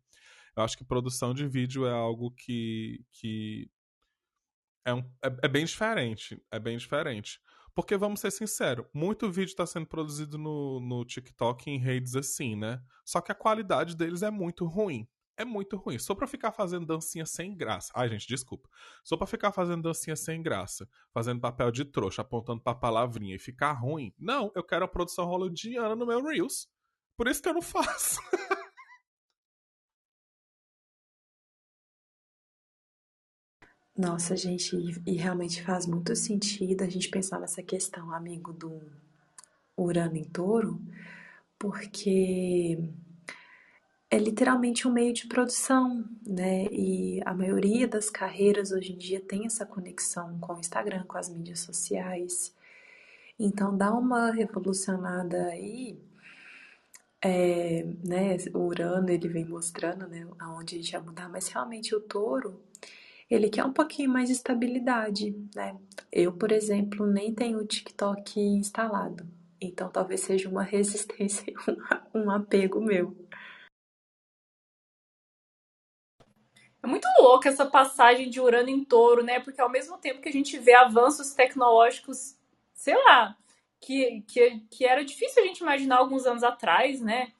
[0.56, 3.70] Eu acho que produção de vídeo é algo que, que
[4.86, 6.42] é, um, é, é, bem diferente.
[6.52, 7.40] É bem diferente.
[7.74, 12.56] Porque, vamos ser sinceros, muito vídeo está sendo produzido no, no TikTok em redes assim,
[12.56, 12.82] né?
[13.04, 15.08] Só que a qualidade deles é muito ruim.
[15.38, 16.00] é muito ruim.
[16.00, 17.92] Só pra ficar fazendo dancinha sem graça.
[17.96, 18.70] Ai, gente, desculpa.
[19.04, 23.40] Só pra ficar fazendo dancinha sem graça, fazendo papel de trouxa, apontando pra palavrinha e
[23.40, 24.14] ficar ruim.
[24.18, 26.70] Não, eu quero a produção hollywoodiana no meu Reels.
[27.18, 28.22] Por isso que eu não faço.
[33.98, 38.82] Nossa, gente, e, realmente faz muito sentido a gente pensar nessa questão, amigo, do
[39.78, 40.82] Urano em Touro,
[41.58, 42.78] porque
[44.12, 46.66] é literalmente um meio de produção, né?
[46.72, 51.18] E a maioria das carreiras hoje em dia tem essa conexão com o Instagram, com
[51.18, 52.54] as mídias sociais.
[53.40, 55.98] Então dá uma revolucionada aí.
[57.22, 61.96] É, né, o Urano ele vem mostrando né, aonde a gente vai mudar, mas realmente
[61.96, 62.62] o touro
[63.30, 65.78] ele quer um pouquinho mais de estabilidade, né?
[66.12, 69.28] Eu, por exemplo, nem tenho o TikTok instalado,
[69.60, 71.54] então talvez seja uma resistência,
[72.14, 73.16] um apego meu.
[76.84, 79.40] É muito louca essa passagem de Urano em Touro, né?
[79.40, 82.38] Porque ao mesmo tempo que a gente vê avanços tecnológicos,
[82.76, 83.36] sei lá,
[83.82, 87.32] que, que, que era difícil a gente imaginar alguns anos atrás, né?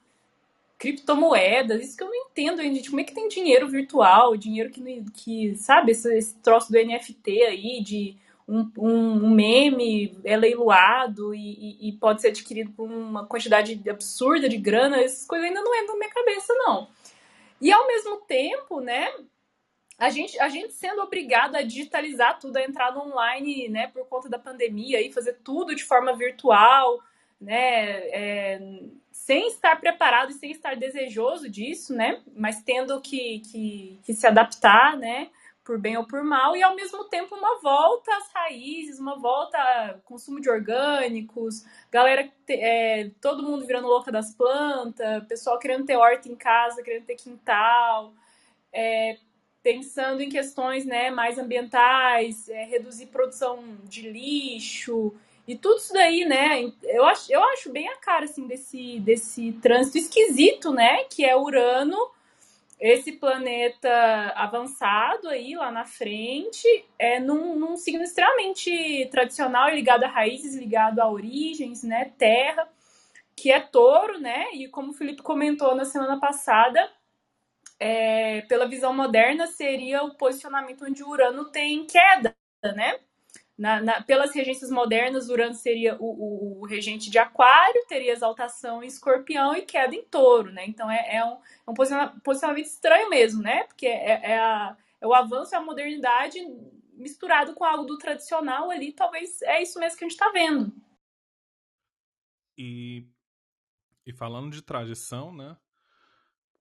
[0.78, 2.90] Criptomoedas, isso que eu não entendo, gente.
[2.90, 7.42] Como é que tem dinheiro virtual, dinheiro que, que sabe, esse, esse troço do NFT
[7.42, 8.16] aí, de
[8.48, 14.56] um, um, meme é leiloado e, e, pode ser adquirido por uma quantidade absurda de
[14.56, 16.88] grana, essas coisas ainda não entram na minha cabeça, não.
[17.60, 19.08] E ao mesmo tempo, né,
[19.98, 24.28] a gente, a gente sendo obrigado a digitalizar tudo, a entrar online, né, por conta
[24.28, 27.00] da pandemia e fazer tudo de forma virtual,
[27.40, 28.80] né, é,
[29.26, 34.24] sem estar preparado e sem estar desejoso disso, né, mas tendo que, que, que, se
[34.24, 35.30] adaptar, né,
[35.64, 39.58] por bem ou por mal, e ao mesmo tempo uma volta às raízes, uma volta
[39.58, 45.96] ao consumo de orgânicos, galera, é, todo mundo virando louca das plantas, pessoal querendo ter
[45.96, 48.14] horta em casa, querendo ter quintal,
[48.72, 49.18] é,
[49.60, 55.12] pensando em questões né, mais ambientais, é, reduzir produção de lixo
[55.46, 56.72] e tudo isso daí, né?
[56.82, 61.04] Eu acho, eu acho bem a cara assim desse, desse trânsito esquisito, né?
[61.04, 61.96] Que é Urano,
[62.80, 63.88] esse planeta
[64.34, 66.66] avançado aí lá na frente,
[66.98, 72.12] é num, num signo extremamente tradicional, ligado a raízes, ligado a origens, né?
[72.18, 72.68] Terra,
[73.36, 74.46] que é touro, né?
[74.52, 76.90] E como o Felipe comentou na semana passada,
[77.78, 82.98] é, pela visão moderna, seria o posicionamento onde Urano tem queda, né?
[83.58, 88.82] Na, na, pelas regências modernas, Urano seria o, o, o, regente de Aquário, teria exaltação
[88.82, 90.66] em Escorpião e queda em Touro, né?
[90.66, 91.74] Então é, é um, é um
[92.22, 93.64] posicionamento estranho mesmo, né?
[93.64, 96.38] Porque é, é, a, é o avanço e a modernidade
[96.92, 100.72] misturado com algo do tradicional ali, talvez é isso mesmo que a gente está vendo.
[102.58, 103.06] E,
[104.04, 105.56] e falando de tradição, né?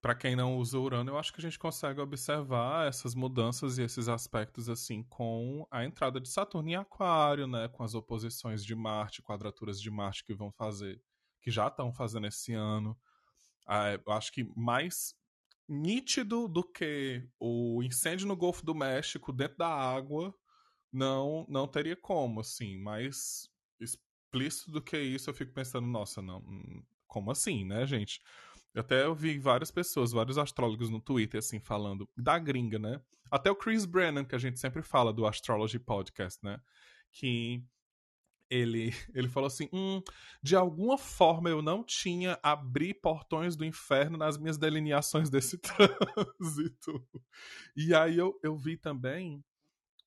[0.05, 3.81] Para quem não usa Urano, eu acho que a gente consegue observar essas mudanças e
[3.81, 8.75] esses aspectos assim com a entrada de Saturno em Aquário, né, com as oposições de
[8.75, 11.01] Marte, quadraturas de Marte que vão fazer,
[11.41, 12.95] que já estão fazendo esse ano.
[13.65, 15.15] Ah, eu acho que mais
[15.67, 20.35] nítido do que o incêndio no Golfo do México dentro da água
[20.93, 26.41] não não teria como, assim, mais explícito do que isso, eu fico pensando, nossa, não,
[26.41, 28.21] hum, como assim, né, gente?
[28.75, 33.01] Eu até ouvi várias pessoas, vários astrólogos no Twitter, assim, falando da gringa, né?
[33.31, 36.59] Até o Chris Brennan, que a gente sempre fala do Astrology Podcast, né?
[37.09, 37.63] Que
[38.49, 40.01] ele, ele falou assim: hum,
[40.43, 47.07] de alguma forma eu não tinha abrir portões do inferno nas minhas delineações desse trânsito.
[47.77, 49.41] E aí eu, eu vi também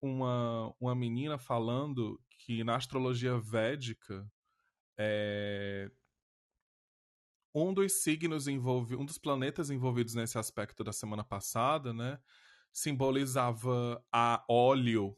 [0.01, 4.29] uma, uma menina falando que na astrologia védica
[4.99, 5.89] é,
[7.53, 12.19] um dos signos envolvidos, um dos planetas envolvidos nesse aspecto da semana passada, né,
[12.71, 15.17] simbolizava a óleo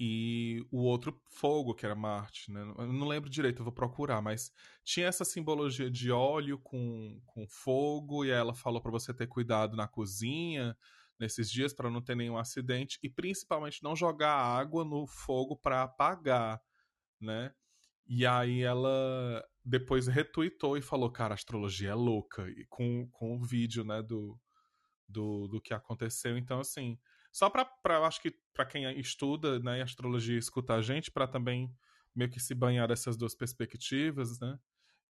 [0.00, 2.60] e o outro fogo, que era Marte, né?
[2.78, 4.52] Eu não lembro direito, eu vou procurar, mas
[4.84, 9.76] tinha essa simbologia de óleo com, com fogo e ela falou para você ter cuidado
[9.76, 10.76] na cozinha
[11.18, 15.82] nesses dias para não ter nenhum acidente e principalmente não jogar água no fogo para
[15.82, 16.62] apagar,
[17.20, 17.52] né?
[18.08, 23.36] E aí ela depois retweetou e falou, cara, a astrologia é louca, e com, com
[23.36, 24.40] o vídeo, né, do,
[25.06, 26.38] do, do que aconteceu.
[26.38, 26.98] Então, assim,
[27.30, 31.70] só pra, pra acho que para quem estuda, né, astrologia escuta a gente, para também
[32.14, 34.58] meio que se banhar dessas duas perspectivas, né,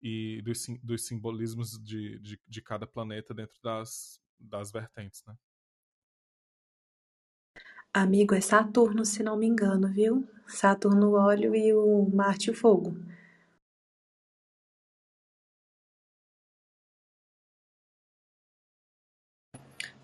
[0.02, 5.38] e dos, dos simbolismos de, de, de cada planeta dentro das, das vertentes, né.
[7.98, 10.24] Amigo, é Saturno, se não me engano, viu?
[10.48, 12.96] Saturno, o óleo e o Marte, o fogo.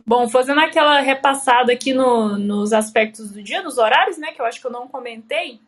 [0.03, 4.45] Bom, fazendo aquela repassada aqui no, nos aspectos do dia, nos horários, né, que eu
[4.45, 5.61] acho que eu não comentei,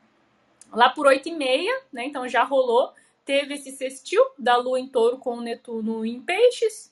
[0.73, 2.91] lá por 8 e meia, né, então já rolou,
[3.23, 6.91] teve esse sextil da Lua em touro com o Netuno em peixes,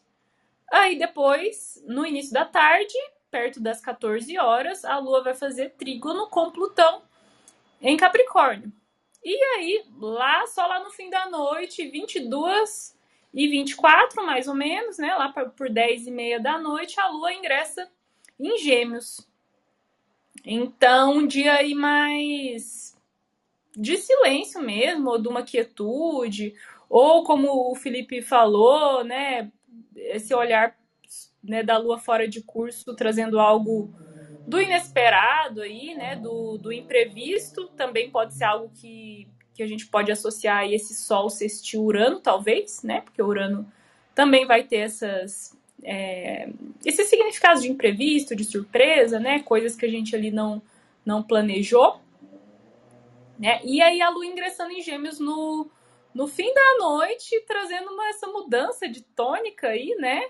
[0.71, 2.93] aí depois, no início da tarde,
[3.33, 7.01] perto das 14 horas, a Lua vai fazer trígono com Plutão
[7.81, 8.71] em Capricórnio.
[9.25, 12.95] E aí, lá, só lá no fim da noite, 22
[13.33, 15.15] e 24, mais ou menos, né?
[15.15, 17.89] Lá por 10 e meia da noite, a Lua ingressa
[18.39, 19.27] em Gêmeos.
[20.45, 22.95] Então, um dia aí mais
[23.75, 26.53] de silêncio mesmo, ou de uma quietude,
[26.87, 29.51] ou como o Felipe falou, né?
[29.95, 30.77] Esse olhar
[31.43, 33.93] né, da Lua fora de curso, trazendo algo
[34.45, 36.15] do inesperado aí, né?
[36.15, 40.95] Do, do imprevisto, também pode ser algo que que a gente pode associar a esse
[40.95, 43.01] Sol sextil Urano, talvez, né?
[43.01, 43.71] Porque Urano
[44.15, 46.49] também vai ter essas, é,
[46.83, 49.41] esses significados de imprevisto, de surpresa, né?
[49.43, 50.61] Coisas que a gente ali não,
[51.05, 52.01] não planejou.
[53.37, 53.59] Né?
[53.63, 55.69] E aí a Lua ingressando em Gêmeos no,
[56.13, 60.23] no fim da noite, trazendo uma, essa mudança de tônica aí, né?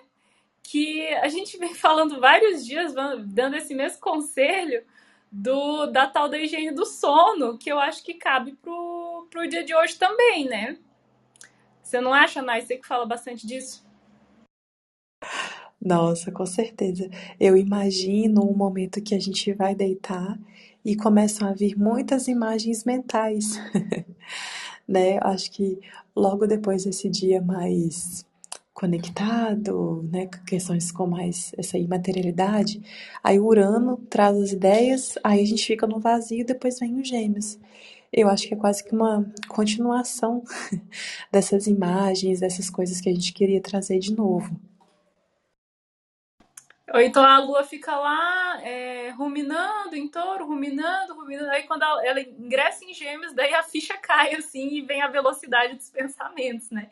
[0.64, 2.94] Que a gente vem falando vários dias,
[3.26, 4.84] dando esse mesmo conselho
[5.32, 9.64] do, da tal da higiene do sono, que eu acho que cabe pro, pro dia
[9.64, 10.78] de hoje também, né?
[11.82, 12.62] Você não acha, Nai?
[12.62, 13.84] Você que fala bastante disso?
[15.84, 17.10] Nossa, com certeza.
[17.40, 20.40] Eu imagino um momento que a gente vai deitar
[20.84, 23.60] e começam a vir muitas imagens mentais,
[24.88, 25.20] né?
[25.22, 25.80] Acho que
[26.16, 28.26] logo depois desse dia mais
[28.74, 32.82] conectado, né, questões com mais essa imaterialidade.
[33.24, 37.08] Aí o Urano traz as ideias, aí a gente fica no vazio depois vem os
[37.08, 37.60] Gêmeos.
[38.12, 40.44] Eu acho que é quase que uma continuação
[41.32, 44.60] dessas imagens, dessas coisas que a gente queria trazer de novo.
[46.94, 51.50] Ou então a lua fica lá é, ruminando em touro, ruminando, ruminando.
[51.50, 55.08] Aí quando ela, ela ingressa em gêmeos, daí a ficha cai assim e vem a
[55.08, 56.92] velocidade dos pensamentos, né?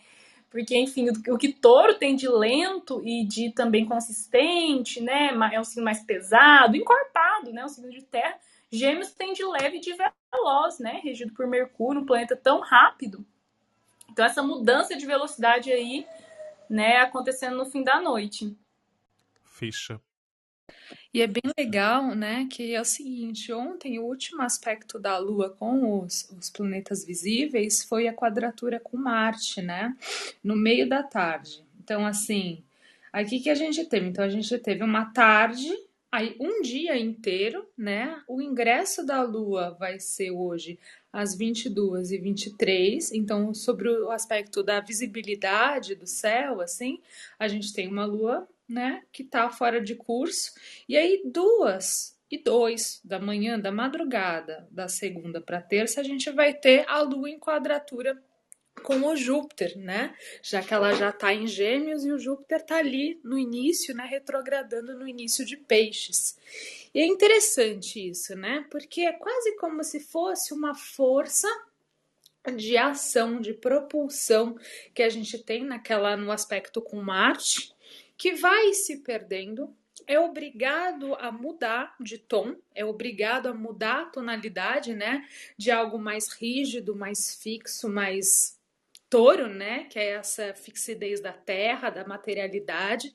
[0.52, 5.30] Porque, enfim, o, que touro tem de lento e de também consistente, né?
[5.54, 7.64] É um signo mais pesado, encorpado, né?
[7.64, 8.38] Um signo de terra.
[8.70, 11.00] Gêmeos tem de leve e de veloz, né?
[11.02, 13.26] Regido por Mercúrio, um planeta tão rápido.
[14.12, 16.06] Então, essa mudança de velocidade aí,
[16.70, 18.54] né, acontecendo no fim da noite.
[19.46, 20.02] Ficha.
[21.14, 25.50] E é bem legal, né, que é o seguinte, ontem o último aspecto da Lua
[25.50, 29.94] com os, os planetas visíveis foi a quadratura com Marte, né,
[30.42, 31.66] no meio da tarde.
[31.84, 32.64] Então, assim,
[33.12, 34.08] aqui que a gente teve?
[34.08, 35.70] Então, a gente teve uma tarde,
[36.10, 40.80] aí um dia inteiro, né, o ingresso da Lua vai ser hoje
[41.12, 47.02] às 22 e 23 então, sobre o aspecto da visibilidade do céu, assim,
[47.38, 50.54] a gente tem uma Lua né, que está fora de curso.
[50.88, 56.32] E aí, duas e dois da manhã, da madrugada, da segunda para terça, a gente
[56.32, 58.22] vai ter a Lua em quadratura
[58.84, 60.16] com o Júpiter, né?
[60.42, 64.06] Já que ela já está em Gêmeos e o Júpiter está ali no início, né?
[64.06, 66.38] Retrogradando no início de Peixes.
[66.94, 68.66] E é interessante isso, né?
[68.72, 71.48] Porque é quase como se fosse uma força
[72.56, 74.58] de ação, de propulsão
[74.96, 77.76] que a gente tem naquela no aspecto com Marte
[78.22, 84.06] que vai se perdendo, é obrigado a mudar de tom, é obrigado a mudar a
[84.06, 88.60] tonalidade, né, de algo mais rígido, mais fixo, mais
[89.10, 93.12] touro, né, que é essa fixidez da terra, da materialidade,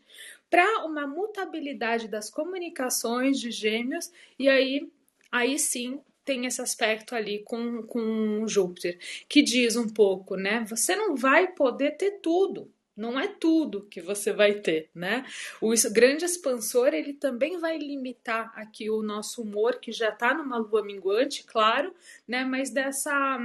[0.51, 4.91] para uma mutabilidade das comunicações de gêmeos, e aí,
[5.31, 10.67] aí sim tem esse aspecto ali com, com Júpiter, que diz um pouco, né?
[10.69, 15.27] Você não vai poder ter tudo não é tudo que você vai ter, né?
[15.61, 20.57] O grande expansor ele também vai limitar aqui o nosso humor que já está numa
[20.57, 21.95] lua minguante, claro,
[22.27, 22.45] né?
[22.45, 23.39] Mas dessa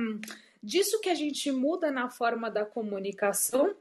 [0.64, 3.76] disso que a gente muda na forma da comunicação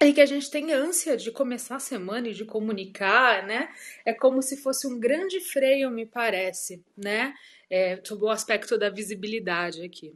[0.00, 3.72] e que a gente tem ânsia de começar a semana e de comunicar, né?
[4.04, 7.34] É como se fosse um grande freio, me parece, né?
[7.70, 10.12] É, sob o aspecto da visibilidade aqui.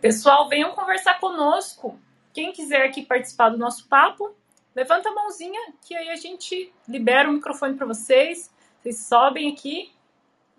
[0.00, 1.98] Pessoal, venham conversar conosco.
[2.32, 4.34] Quem quiser aqui participar do nosso papo,
[4.74, 8.50] levanta a mãozinha que aí a gente libera o microfone para vocês.
[8.78, 9.90] Vocês sobem aqui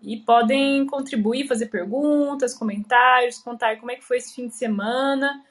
[0.01, 5.43] e podem contribuir, fazer perguntas, comentários, contar como é que foi esse fim de semana,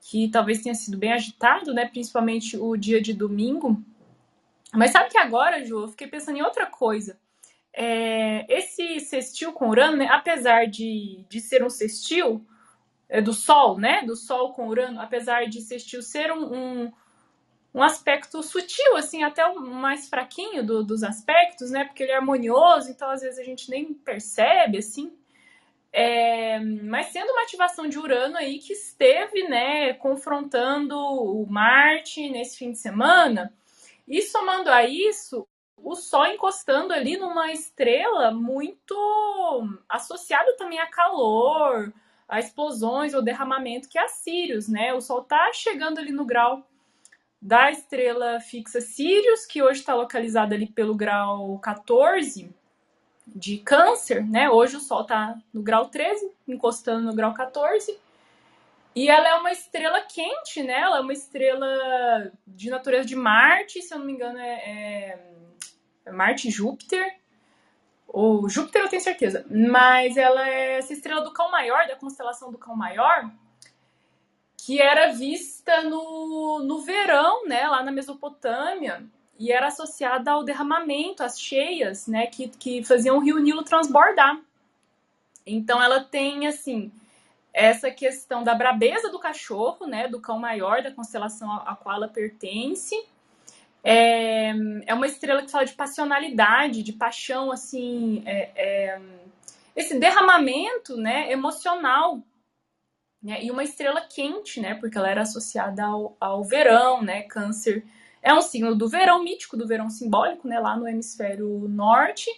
[0.00, 1.86] que talvez tenha sido bem agitado, né?
[1.86, 3.80] Principalmente o dia de domingo.
[4.72, 7.18] Mas sabe que agora, Ju, eu fiquei pensando em outra coisa.
[7.74, 12.53] É, esse sextil com Urano, né, apesar de, de ser um sextil, é,
[13.22, 14.02] do Sol, né?
[14.02, 16.92] Do Sol com Urano, apesar de sextil ser um, um,
[17.74, 21.84] um aspecto sutil, assim, até o mais fraquinho do, dos aspectos, né?
[21.84, 25.12] Porque ele é harmonioso, então às vezes a gente nem percebe, assim.
[25.96, 32.58] É, mas sendo uma ativação de Urano aí que esteve, né, confrontando o Marte nesse
[32.58, 33.54] fim de semana,
[34.08, 35.46] e somando a isso,
[35.76, 38.96] o Sol encostando ali numa estrela muito
[39.88, 41.92] associada também a calor,
[42.28, 44.92] a explosões ou derramamento que é a Sirius, né?
[44.94, 46.66] O Sol está chegando ali no grau
[47.40, 52.50] da estrela fixa Sirius, que hoje está localizada ali pelo grau 14
[53.26, 54.48] de Câncer, né?
[54.48, 57.98] Hoje o Sol está no grau 13, encostando no grau 14.
[58.94, 60.80] E ela é uma estrela quente, né?
[60.80, 65.30] Ela é uma estrela de natureza de Marte, se eu não me engano, é, é,
[66.06, 67.16] é Marte e Júpiter.
[68.06, 69.44] Ou Júpiter eu tenho certeza.
[69.50, 73.30] Mas ela é essa estrela do Cão Maior, da constelação do Cão Maior,
[74.56, 77.66] que era vista no, no verão, né?
[77.66, 79.04] Lá na Mesopotâmia.
[79.38, 82.26] E era associada ao derramamento, às cheias, né?
[82.26, 84.40] Que, que faziam o rio Nilo transbordar.
[85.46, 86.90] Então ela tem, assim,
[87.52, 92.08] essa questão da brabeza do cachorro, né, do cão maior da constelação a qual ela
[92.08, 92.96] pertence.
[93.84, 94.50] É,
[94.86, 99.00] é uma estrela que fala de passionalidade, de paixão, assim, é, é,
[99.76, 102.20] esse derramamento, né, emocional.
[103.22, 107.84] Né, e uma estrela quente, né, porque ela era associada ao, ao verão, né, câncer
[108.24, 112.30] é um signo do verão mítico, do verão simbólico, né, lá no hemisfério norte.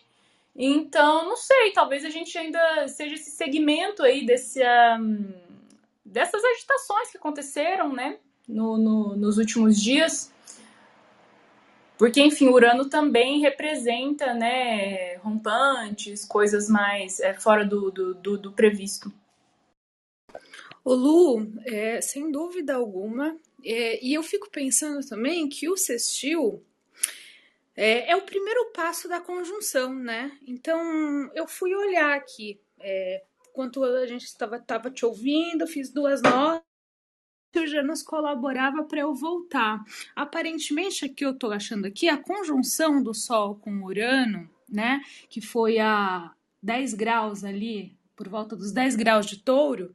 [0.55, 4.61] Então, não sei, talvez a gente ainda seja esse segmento aí desse,
[4.99, 5.33] um,
[6.05, 8.19] dessas agitações que aconteceram, né,
[8.49, 10.33] no, no, nos últimos dias.
[11.99, 18.53] Porque, enfim, Urano também representa, né, rompantes, coisas mais é, fora do, do, do, do,
[18.53, 19.11] previsto.
[20.85, 26.63] O Lu, é, sem dúvida alguma, é, e eu fico pensando também que o sextil
[27.77, 30.33] é, é, o primeiro passo da conjunção, né?
[30.47, 36.23] Então, eu fui olhar aqui, é, enquanto a gente estava tava te ouvindo, fiz duas
[36.23, 36.66] notas,
[37.59, 39.85] o já nos colaborava para eu voltar.
[40.15, 45.01] Aparentemente, aqui eu estou achando aqui, a conjunção do Sol com Urano, né?
[45.29, 46.33] Que foi a
[46.63, 49.95] 10 graus ali, por volta dos 10 graus de touro,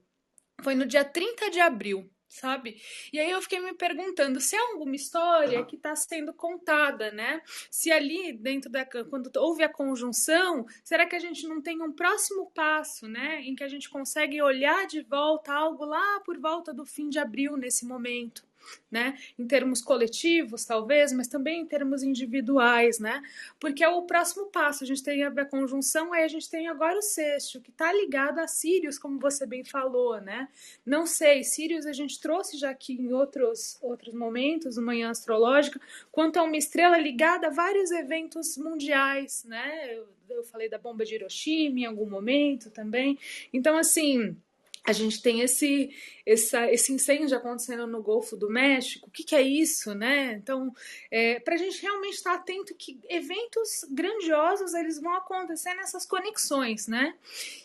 [0.62, 2.82] foi no dia 30 de abril sabe?
[3.12, 7.42] E aí eu fiquei me perguntando se é alguma história que está sendo contada, né?
[7.70, 11.92] Se ali dentro da quando houve a conjunção, será que a gente não tem um
[11.92, 16.74] próximo passo, né, em que a gente consegue olhar de volta algo lá por volta
[16.74, 18.51] do fim de abril nesse momento?
[18.92, 19.18] Né?
[19.38, 23.22] Em termos coletivos, talvez, mas também em termos individuais, né?
[23.60, 24.84] Porque é o próximo passo.
[24.84, 28.40] A gente tem a conjunção, aí a gente tem agora o sexto, que está ligado
[28.40, 30.50] a Sirius, como você bem falou, né?
[30.86, 35.80] Não sei, Sirius a gente trouxe já aqui em outros, outros momentos, no Manhã Astrológica,
[36.12, 39.96] quanto a uma estrela ligada a vários eventos mundiais, né?
[39.96, 43.18] Eu, eu falei da bomba de Hiroshima em algum momento também.
[43.54, 44.36] Então, assim
[44.84, 49.08] a gente tem esse, essa, esse incêndio acontecendo no Golfo do México.
[49.08, 50.34] O que, que é isso, né?
[50.34, 50.74] Então,
[51.12, 56.88] é, para a gente realmente estar atento que eventos grandiosos eles vão acontecer nessas conexões,
[56.88, 57.14] né?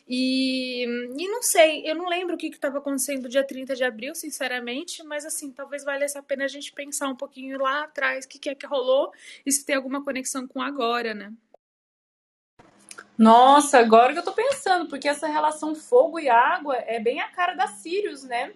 [0.06, 4.14] E, e não sei, eu não lembro o que estava acontecendo dia 30 de abril,
[4.14, 8.28] sinceramente, mas assim, talvez valesse a pena a gente pensar um pouquinho lá atrás o
[8.28, 9.10] que, que é que rolou
[9.44, 11.32] e se tem alguma conexão com agora, né?
[13.18, 17.28] Nossa, agora que eu tô pensando, porque essa relação fogo e água é bem a
[17.28, 18.52] cara da Sirius, né?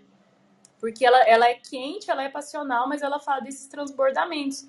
[0.79, 4.69] Porque ela, ela é quente, ela é passional, mas ela fala desses transbordamentos.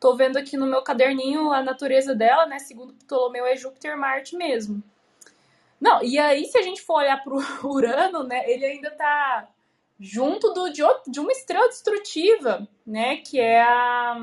[0.00, 2.58] Tô vendo aqui no meu caderninho a natureza dela, né?
[2.58, 4.82] Segundo Ptolomeu, é Júpiter Marte mesmo.
[5.80, 8.42] Não, e aí se a gente for olhar pro Urano, né?
[8.50, 9.48] Ele ainda tá
[10.00, 13.18] junto do, de, outro, de uma estrela destrutiva, né?
[13.18, 14.16] Que é a.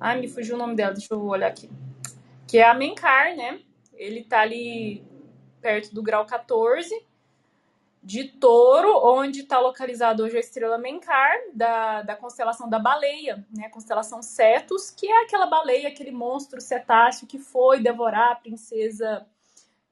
[0.00, 1.68] Ai, me fugiu o nome dela, deixa eu olhar aqui
[2.50, 3.60] que é a Menkar, né?
[3.94, 5.04] Ele tá ali
[5.60, 7.06] perto do grau 14
[8.02, 13.68] de touro, onde está localizado hoje a estrela Menkar, da, da constelação da baleia, né?
[13.68, 19.24] Constelação Cetus, que é aquela baleia, aquele monstro cetáceo que foi devorar a princesa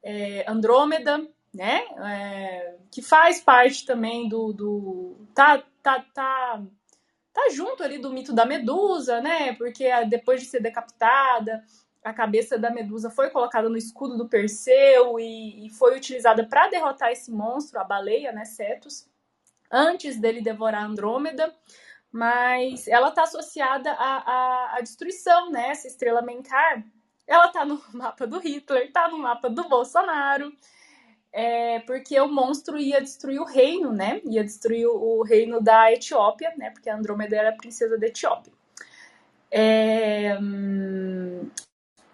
[0.03, 1.85] é, Andrômeda, né?
[2.11, 4.53] É, que faz parte também do.
[4.53, 6.61] do tá, tá, tá,
[7.33, 9.53] tá junto ali do mito da Medusa, né?
[9.53, 11.63] Porque depois de ser decapitada,
[12.05, 16.69] a cabeça da Medusa foi colocada no escudo do Perseu e, e foi utilizada para
[16.69, 19.09] derrotar esse monstro, a baleia, né, Cetus,
[19.71, 21.55] antes dele devorar Andrômeda.
[22.11, 25.69] Mas ela está associada à, à, à, destruição, né?
[25.71, 26.83] Essa estrela Menkar,
[27.27, 30.51] ela está no mapa do Hitler, está no mapa do Bolsonaro.
[31.33, 34.23] é, porque o monstro ia destruir o reino, né?
[34.25, 36.71] Ia destruir o, o reino da Etiópia, né?
[36.71, 38.53] Porque a Andrômeda era a princesa da Etiópia.
[39.51, 41.51] É, hum,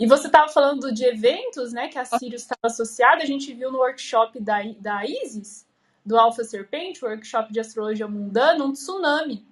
[0.05, 1.89] e você estava falando de eventos, né?
[1.89, 3.23] Que a Sirius estava associada.
[3.23, 5.67] A gente viu no workshop da, da Isis,
[6.05, 9.47] do Alpha Serpente, workshop de astrologia mundana, um tsunami,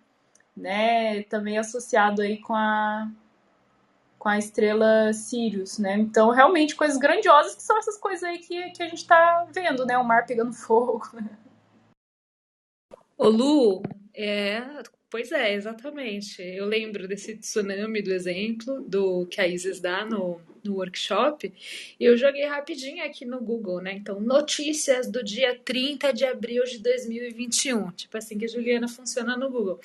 [0.54, 1.22] né?
[1.22, 3.10] Também associado aí com a
[4.18, 5.96] com a estrela Sirius, né?
[5.96, 9.86] Então, realmente, coisas grandiosas que são essas coisas aí que, que a gente tá vendo,
[9.86, 9.96] né?
[9.96, 11.00] O mar pegando fogo.
[13.16, 13.82] Ô Lu,
[14.14, 14.60] é,
[15.12, 16.40] pois é, exatamente.
[16.40, 21.52] Eu lembro desse tsunami do exemplo do que a Isis dá no, no workshop,
[22.00, 23.92] e eu joguei rapidinho aqui no Google, né?
[23.92, 27.90] Então, notícias do dia 30 de abril de 2021.
[27.90, 29.78] Tipo assim que a Juliana funciona no Google.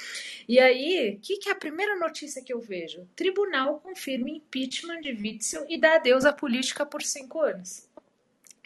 [0.47, 3.05] E aí, o que, que é a primeira notícia que eu vejo?
[3.13, 7.86] Tribunal confirma impeachment de Witzel e dá adeus à política por cinco anos.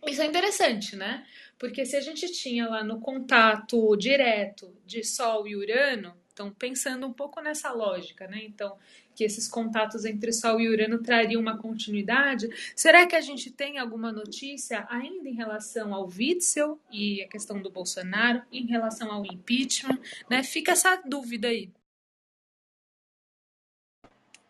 [0.06, 1.26] Isso é interessante, né?
[1.58, 7.06] Porque se a gente tinha lá no contato direto de Sol e Urano, então pensando
[7.06, 8.42] um pouco nessa lógica, né?
[8.44, 8.76] Então,
[9.16, 12.50] que esses contatos entre Sol e Urano trariam uma continuidade.
[12.76, 17.62] Será que a gente tem alguma notícia ainda em relação ao Witzel e a questão
[17.62, 20.00] do Bolsonaro, em relação ao impeachment?
[20.30, 20.42] Né?
[20.44, 21.70] Fica essa dúvida aí.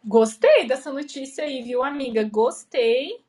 [0.04, 2.24] Gostei dessa notícia aí, viu, amiga?
[2.24, 3.20] Gostei.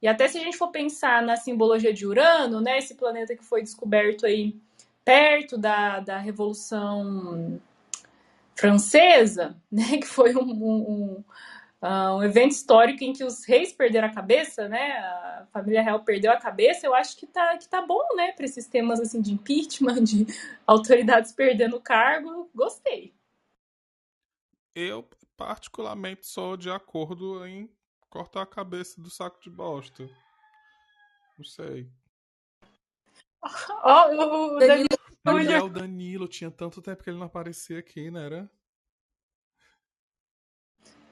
[0.00, 3.44] E até se a gente for pensar na simbologia de Urano, né, esse planeta que
[3.44, 4.54] foi descoberto aí
[5.04, 7.60] perto da, da Revolução
[8.54, 11.24] francesa, né, que foi um, um,
[11.82, 16.32] um, evento histórico em que os reis perderam a cabeça, né, a família real perdeu
[16.32, 19.32] a cabeça, eu acho que tá, que tá bom, né, para esses temas assim de
[19.32, 20.26] impeachment, de
[20.66, 23.12] autoridades perdendo o cargo, gostei.
[24.74, 27.70] Eu particularmente sou de acordo em
[28.08, 30.08] cortar a cabeça do saco de bosta.
[31.36, 31.88] Não sei.
[33.82, 34.93] Ó, oh, o Danilo
[35.32, 38.26] Mulher, o Danilo, tinha tanto tempo que ele não aparecia aqui, né?
[38.26, 38.50] Era?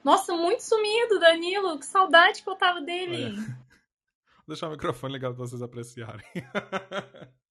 [0.03, 1.79] Nossa, muito sumido, Danilo.
[1.79, 3.23] Que saudade que eu tava dele.
[3.23, 3.29] É.
[3.31, 3.35] Vou
[4.47, 6.25] deixar o microfone ligado pra vocês apreciarem.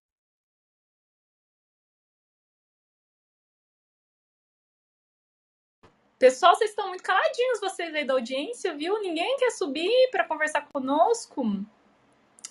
[6.16, 9.00] Pessoal, vocês estão muito caladinhos, vocês aí da audiência, viu?
[9.02, 11.42] Ninguém quer subir para conversar conosco.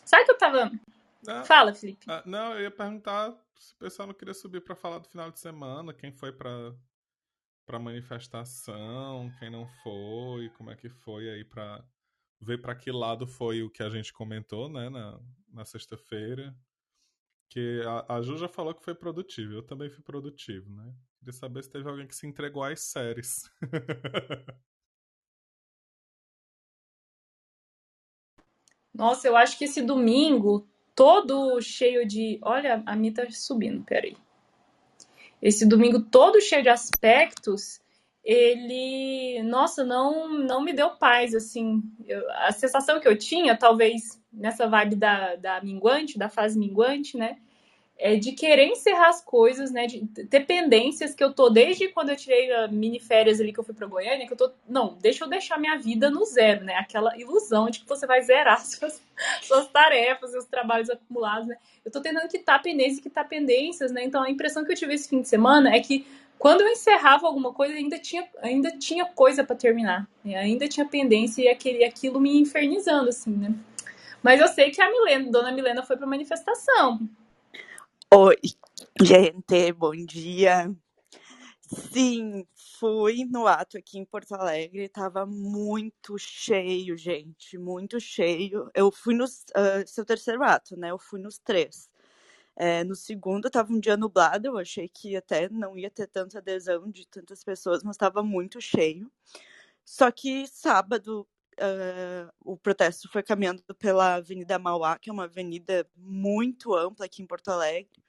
[0.04, 0.70] Sabe que eu tava.
[1.26, 2.06] Ah, Fala, Felipe.
[2.10, 5.30] Ah, não, eu ia perguntar se o pessoal não queria subir para falar do final
[5.32, 6.76] de semana, quem foi para
[7.64, 11.86] para manifestação, quem não foi, como é que foi aí para
[12.42, 16.58] ver para que lado foi o que a gente comentou, né, na, na sexta-feira.
[17.50, 20.94] Que a, a Ju já falou que foi produtivo, eu também fui produtivo, né?
[21.20, 23.44] Queria saber se teve alguém que se entregou às séries.
[28.94, 32.40] Nossa, eu acho que esse domingo todo cheio de.
[32.42, 34.16] Olha, a minha tá subindo, peraí.
[35.42, 37.80] Esse domingo todo cheio de aspectos,
[38.24, 39.42] ele.
[39.44, 41.82] Nossa, não, não me deu paz, assim.
[42.06, 47.18] Eu, a sensação que eu tinha, talvez nessa vibe da, da minguante, da fase minguante,
[47.18, 47.38] né?
[48.02, 49.86] É, de querer encerrar as coisas, né?
[49.86, 53.60] De ter pendências que eu tô desde quando eu tirei a mini férias ali que
[53.60, 54.52] eu fui pra Goiânia, que eu tô.
[54.68, 56.76] Não, deixa eu deixar minha vida no zero, né?
[56.78, 59.00] Aquela ilusão de que você vai zerar suas,
[59.44, 61.58] suas tarefas, seus trabalhos acumulados, né?
[61.86, 64.04] Eu tô tentando quitar pendências e quitar pendências, né?
[64.04, 66.06] Então a impressão que eu tive esse fim de semana é que
[66.40, 70.08] quando eu encerrava alguma coisa, ainda tinha, ainda tinha coisa para terminar.
[70.26, 70.36] Né?
[70.38, 73.54] Ainda tinha pendência e aquele, aquilo me infernizando, assim, né?
[74.24, 77.00] Mas eu sei que a Milena, Dona Milena foi pra manifestação.
[78.14, 78.36] Oi,
[79.02, 80.70] gente, bom dia.
[81.62, 82.46] Sim,
[82.80, 88.70] fui no ato aqui em Porto Alegre, tava muito cheio, gente, muito cheio.
[88.76, 90.92] Eu fui no uh, seu terceiro ato, né?
[90.92, 91.90] Eu fui nos três.
[92.56, 96.40] É, no segundo tava um dia nublado, eu achei que até não ia ter tanta
[96.40, 99.12] adesão de tantas pessoas, mas estava muito cheio.
[99.86, 101.28] Só que sábado
[101.62, 107.22] uh, o protesto foi caminhando pela Avenida Mauá, que é uma avenida muito ampla aqui
[107.22, 108.02] em Porto Alegre,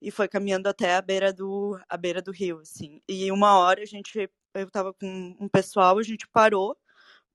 [0.00, 3.00] e foi caminhando até a beira do, a beira do rio, assim.
[3.08, 6.76] E uma hora a gente, eu estava com um pessoal, a gente parou,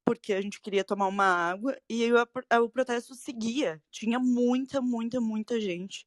[0.06, 2.18] porque a gente queria tomar uma água, e o,
[2.64, 3.82] o protesto seguia.
[3.92, 6.06] Tinha muita, muita, muita gente.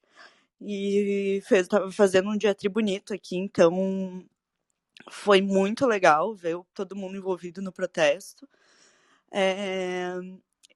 [0.61, 4.25] E fez, tava fazendo um dia bonito aqui, então
[5.11, 8.49] foi muito legal ver todo mundo envolvido no protesto.
[9.33, 10.15] É,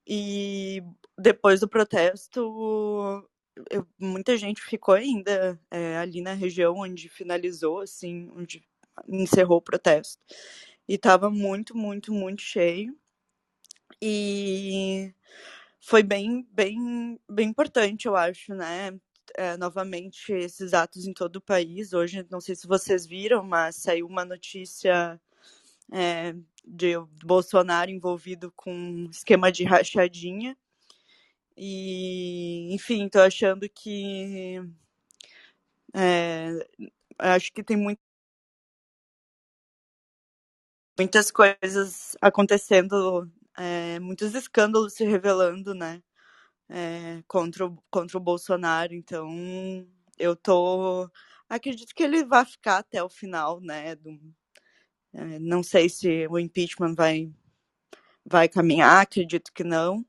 [0.07, 0.83] e
[1.17, 2.39] depois do protesto,
[3.69, 8.63] eu, muita gente ficou ainda é, ali na região onde finalizou, assim, onde
[9.07, 10.21] encerrou o protesto.
[10.87, 12.95] E estava muito, muito, muito cheio.
[14.01, 15.13] E
[15.79, 18.97] foi bem, bem, bem importante, eu acho, né?
[19.35, 21.93] É, novamente, esses atos em todo o país.
[21.93, 25.19] Hoje, não sei se vocês viram, mas saiu uma notícia
[25.91, 26.35] é,
[26.67, 26.95] de
[27.25, 30.57] Bolsonaro envolvido com esquema de rachadinha.
[31.57, 34.61] E, enfim, tô achando que.
[35.93, 36.49] É,
[37.19, 37.99] acho que tem muito,
[40.99, 46.01] muitas coisas acontecendo, é, muitos escândalos se revelando, né?
[46.69, 48.93] É, contra, o, contra o Bolsonaro.
[48.93, 49.29] Então,
[50.17, 51.09] eu tô.
[51.49, 53.95] Acredito que ele vai ficar até o final, né?
[53.95, 54.19] Do,
[55.39, 57.31] não sei se o impeachment vai,
[58.25, 60.05] vai caminhar, acredito que não,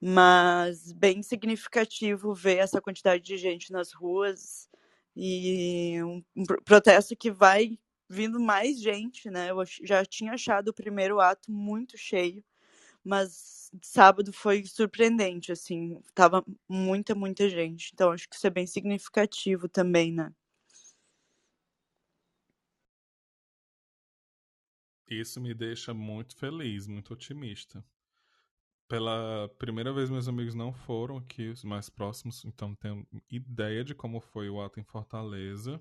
[0.00, 4.68] mas bem significativo ver essa quantidade de gente nas ruas
[5.16, 7.78] e um, um protesto que vai
[8.08, 9.50] vindo mais gente, né?
[9.50, 12.44] Eu já tinha achado o primeiro ato muito cheio,
[13.04, 17.90] mas sábado foi surpreendente, assim, tava muita, muita gente.
[17.94, 20.32] Então acho que isso é bem significativo também, né?
[25.08, 27.84] Isso me deixa muito feliz, muito otimista.
[28.88, 33.94] Pela primeira vez, meus amigos não foram aqui, os mais próximos, então tenho ideia de
[33.94, 35.80] como foi o ato em Fortaleza.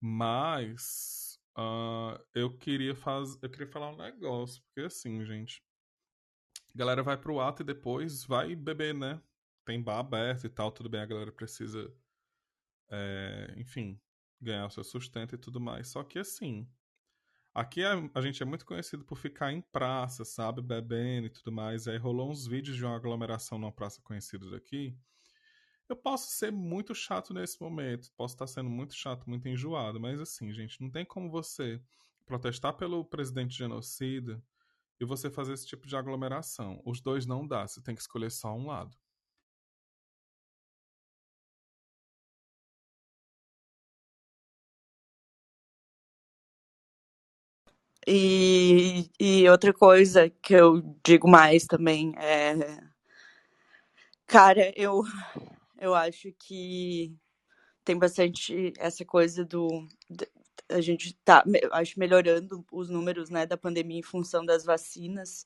[0.00, 5.62] Mas uh, eu queria fazer, eu queria falar um negócio, porque assim, gente,
[6.74, 9.20] a galera vai pro ato e depois vai beber, né?
[9.64, 11.92] Tem bar aberto e tal, tudo bem, a galera precisa,
[12.90, 14.00] é, enfim,
[14.40, 15.88] ganhar o seu sustento e tudo mais.
[15.88, 16.66] Só que assim,
[17.58, 20.62] Aqui a, a, gente é muito conhecido por ficar em praça, sabe?
[20.62, 21.88] Bebendo e tudo mais.
[21.88, 24.96] Aí rolou uns vídeos de uma aglomeração numa praça conhecida daqui.
[25.88, 30.20] Eu posso ser muito chato nesse momento, posso estar sendo muito chato, muito enjoado, mas
[30.20, 31.82] assim, gente, não tem como você
[32.24, 34.40] protestar pelo presidente genocida
[35.00, 36.80] e você fazer esse tipo de aglomeração.
[36.84, 38.96] Os dois não dá, você tem que escolher só um lado.
[48.10, 52.54] E, e outra coisa que eu digo mais também é.
[54.26, 55.02] Cara, eu,
[55.78, 57.14] eu acho que
[57.84, 59.86] tem bastante essa coisa do.
[60.70, 65.44] A gente tá, acho, melhorando os números né, da pandemia em função das vacinas.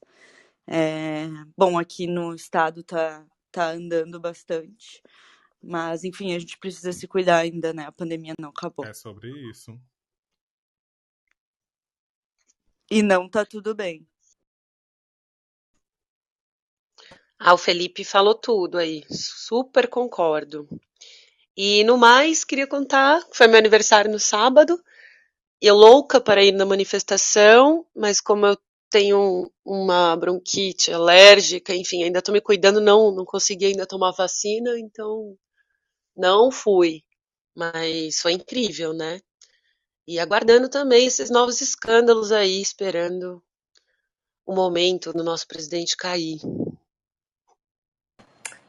[0.65, 1.27] É,
[1.59, 5.03] bom, aqui no estado tá, tá andando bastante.
[5.61, 7.87] Mas, enfim, a gente precisa se cuidar ainda, né?
[7.87, 8.87] A pandemia não acabou.
[8.87, 9.77] É sobre isso.
[12.97, 14.07] E não tá tudo bem.
[17.39, 19.03] Ah, o Felipe falou tudo aí.
[19.11, 20.69] Super concordo.
[21.57, 24.81] E no mais, queria contar, foi meu aniversário no sábado.
[25.61, 28.59] Eu louca para ir na manifestação, mas como eu
[28.91, 34.79] tenho uma bronquite alérgica, enfim, ainda estou me cuidando, não, não consegui ainda tomar vacina,
[34.79, 35.37] então
[36.17, 37.03] não fui.
[37.57, 39.21] Mas foi incrível, né?
[40.07, 43.43] E aguardando também esses novos escândalos aí, esperando
[44.45, 46.41] o momento do nosso presidente cair.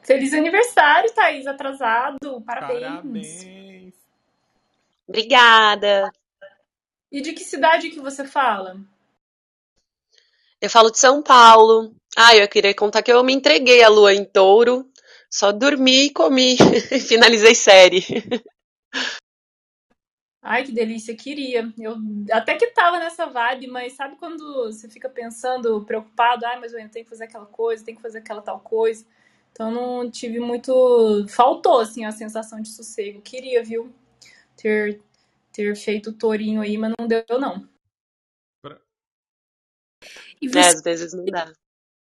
[0.03, 2.41] Feliz aniversário, Thaís, atrasado.
[2.45, 2.81] Parabéns.
[2.81, 3.93] Parabéns.
[5.07, 6.11] Obrigada.
[7.11, 8.77] E de que cidade que você fala?
[10.59, 11.95] Eu falo de São Paulo.
[12.15, 14.89] Ah, eu queria contar que eu me entreguei à lua em touro.
[15.29, 16.57] Só dormi e comi.
[17.07, 18.03] Finalizei série.
[20.45, 21.73] Ai, que delícia, queria.
[21.79, 21.95] Eu
[22.29, 26.79] até que tava nessa vibe, mas sabe quando você fica pensando, preocupado, ai, mas eu
[26.89, 29.05] tenho que fazer aquela coisa, tenho que fazer aquela tal coisa.
[29.53, 31.25] Então não tive muito.
[31.29, 33.21] Faltou, assim, a sensação de sossego.
[33.21, 33.93] Queria, viu?
[34.57, 34.99] Ter,
[35.53, 37.65] ter feito o tourinho aí, mas não deu, não.
[40.41, 40.59] E você...
[40.59, 41.53] É, às vezes não dá.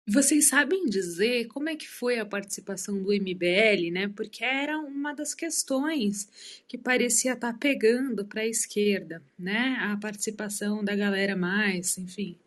[0.05, 4.09] Vocês sabem dizer como é que foi a participação do MBL, né?
[4.13, 6.27] Porque era uma das questões
[6.67, 9.77] que parecia estar tá pegando para a esquerda, né?
[9.79, 12.37] A participação da galera mais, enfim,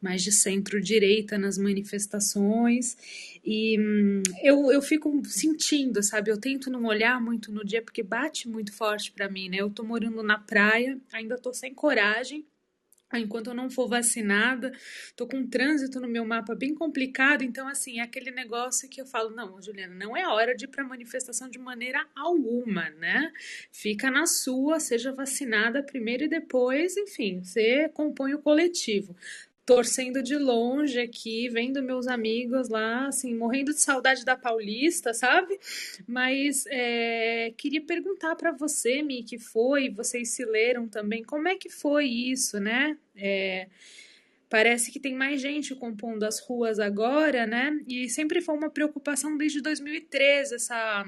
[0.00, 2.96] mais de centro-direita nas manifestações.
[3.44, 6.30] E hum, eu, eu fico sentindo, sabe?
[6.30, 9.58] Eu tento não olhar muito no dia porque bate muito forte para mim, né?
[9.58, 12.42] Eu tô morando na praia, ainda tô sem coragem
[13.18, 14.72] enquanto eu não for vacinada,
[15.16, 19.00] tô com um trânsito no meu mapa bem complicado, então assim, é aquele negócio que
[19.00, 23.32] eu falo, não, Juliana, não é hora de ir para manifestação de maneira alguma, né?
[23.70, 29.16] Fica na sua, seja vacinada primeiro e depois, enfim, você compõe o coletivo
[29.64, 35.58] torcendo de longe aqui, vendo meus amigos lá, assim, morrendo de saudade da Paulista, sabe?
[36.06, 41.54] Mas é, queria perguntar para você, Mi, que foi, vocês se leram também, como é
[41.54, 42.98] que foi isso, né?
[43.14, 43.68] É,
[44.50, 47.80] parece que tem mais gente compondo as ruas agora, né?
[47.88, 51.04] E sempre foi uma preocupação desde 2013 essa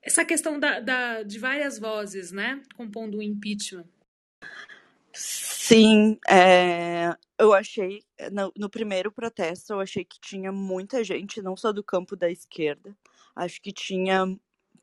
[0.00, 3.84] essa questão da, da de várias vozes, né, compondo o impeachment.
[5.20, 11.56] Sim, é, eu achei, no, no, primeiro protesto, eu achei que tinha muita gente, não
[11.56, 12.96] só do campo da esquerda,
[13.34, 14.24] acho que tinha,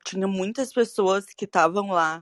[0.05, 2.21] tinha muitas pessoas que estavam lá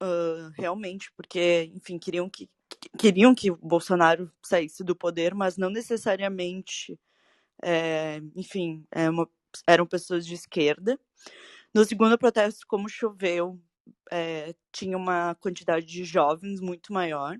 [0.00, 2.48] uh, realmente, porque, enfim, queriam que,
[2.96, 6.98] queriam que o Bolsonaro saísse do poder, mas não necessariamente,
[7.64, 9.28] é, enfim, é uma,
[9.66, 10.98] eram pessoas de esquerda.
[11.74, 13.60] No segundo protesto, como choveu,
[14.10, 17.38] é, tinha uma quantidade de jovens muito maior.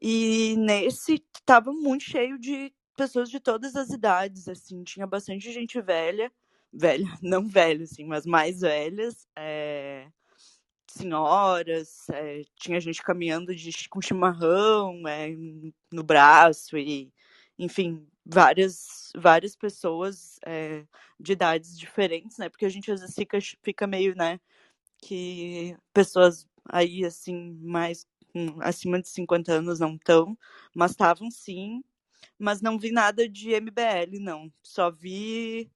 [0.00, 5.80] E nesse estava muito cheio de pessoas de todas as idades, assim, tinha bastante gente
[5.80, 6.32] velha,
[6.72, 10.08] velha, não velha, assim, mas mais velhas, é,
[10.88, 15.28] senhoras, é, tinha gente caminhando de, com chimarrão é,
[15.92, 17.12] no braço e,
[17.58, 20.38] enfim, várias várias pessoas
[21.18, 22.48] de idades diferentes, né?
[22.48, 24.40] Porque a gente às vezes fica, fica meio, né?
[24.98, 30.36] Que pessoas aí, assim, mais um, acima de 50 anos não estão,
[30.74, 31.82] mas estavam sim.
[32.38, 34.52] Mas não vi nada de MBL, não.
[34.62, 35.70] Só vi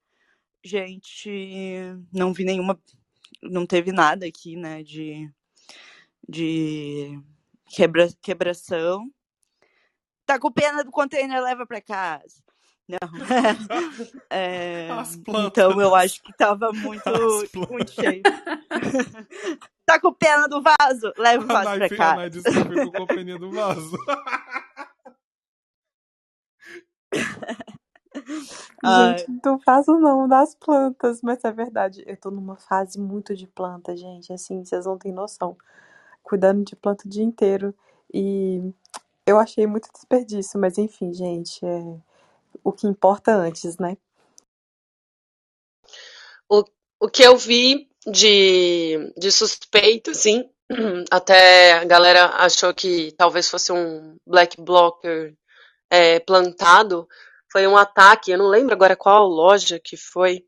[0.64, 1.30] gente.
[2.12, 2.80] Não vi nenhuma.
[3.42, 4.82] Não teve nada aqui, né?
[4.82, 5.30] De.
[6.28, 7.20] De
[7.68, 9.10] quebra, quebração.
[10.26, 12.42] Tá com pena do container, leva para casa.
[12.91, 12.99] Não.
[14.32, 14.88] É,
[15.26, 17.03] então eu acho que tava muito,
[17.68, 18.22] muito cheio.
[19.84, 21.12] tá com pena do vaso?
[21.18, 22.12] Leva o vaso pra cá.
[22.12, 23.97] A Nai disse que ficou com pena do vaso.
[28.84, 32.03] Gente, do vaso não, das plantas, mas é verdade.
[32.07, 34.32] Eu tô numa fase muito de planta, gente.
[34.32, 35.57] Assim, vocês não têm noção.
[36.22, 37.74] Cuidando de planta o dia inteiro.
[38.12, 38.72] E
[39.26, 42.01] eu achei muito desperdício, mas enfim, gente, é
[42.62, 43.96] o que importa antes, né?
[46.48, 46.64] O,
[47.01, 50.48] o que eu vi de, de suspeito, sim,
[51.11, 55.34] até a galera achou que talvez fosse um black blocker
[55.90, 57.09] é, plantado,
[57.51, 60.44] foi um ataque, eu não lembro agora qual loja que foi,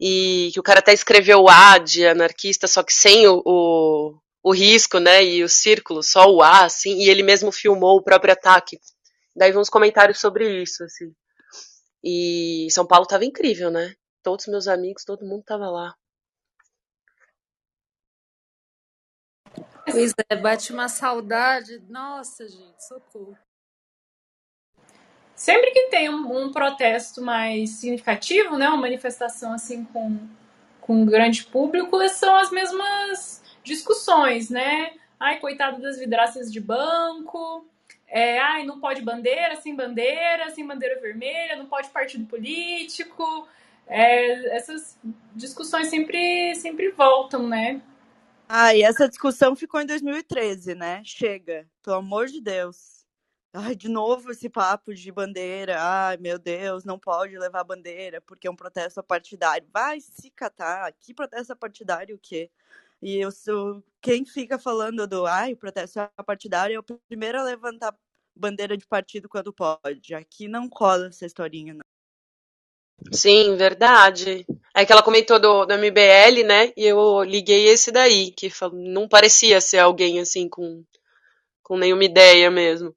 [0.00, 4.52] e que o cara até escreveu A de anarquista, só que sem o, o, o
[4.52, 8.32] risco, né, e o círculo, só o A, assim, e ele mesmo filmou o próprio
[8.32, 8.78] ataque.
[9.36, 11.12] Daí uns comentários sobre isso, assim.
[12.02, 13.94] E São Paulo tava incrível, né?
[14.22, 15.94] Todos meus amigos, todo mundo tava lá.
[19.84, 21.78] Pois é, bate uma saudade.
[21.88, 23.36] Nossa, gente, socorro.
[25.34, 30.18] Sempre que tem um, um, protesto mais significativo, né, uma manifestação assim com,
[30.80, 34.94] com um grande público, são as mesmas discussões, né?
[35.18, 37.66] Ai, coitado das vidraças de banco,
[38.12, 43.48] é, ai, não pode bandeira, sem bandeira, sem bandeira vermelha, não pode partido político.
[43.86, 44.98] É, essas
[45.34, 47.80] discussões sempre, sempre voltam, né?
[48.46, 51.00] Ah, e essa discussão ficou em 2013, né?
[51.06, 53.06] Chega, pelo amor de Deus.
[53.50, 55.76] Ai, de novo esse papo de bandeira.
[55.80, 59.66] Ai, meu Deus, não pode levar bandeira porque é um protesto partidário.
[59.72, 60.92] Vai se catar.
[61.00, 62.50] Que protesto partidário o quê?
[63.00, 67.38] E eu sou quem fica falando do ai, o protesto é partidário é o primeiro
[67.38, 67.96] a levantar
[68.34, 70.12] bandeira de partido quando pode.
[70.14, 71.80] Aqui não cola essa historinha, não.
[73.12, 74.44] Sim, verdade.
[74.74, 76.72] É que ela comentou do, do MBL, né?
[76.76, 80.84] E eu liguei esse daí, que não parecia ser alguém assim com,
[81.62, 82.94] com nenhuma ideia mesmo.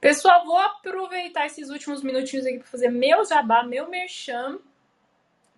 [0.00, 4.58] Pessoal, vou aproveitar esses últimos minutinhos aqui para fazer meu jabá, meu merchan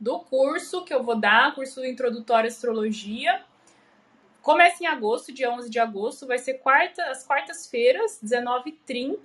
[0.02, 3.40] do curso que eu vou dar, curso introdutório à astrologia.
[4.42, 9.20] Começa em agosto, dia 11 de agosto, vai ser quarta, as quartas-feiras, 19h30.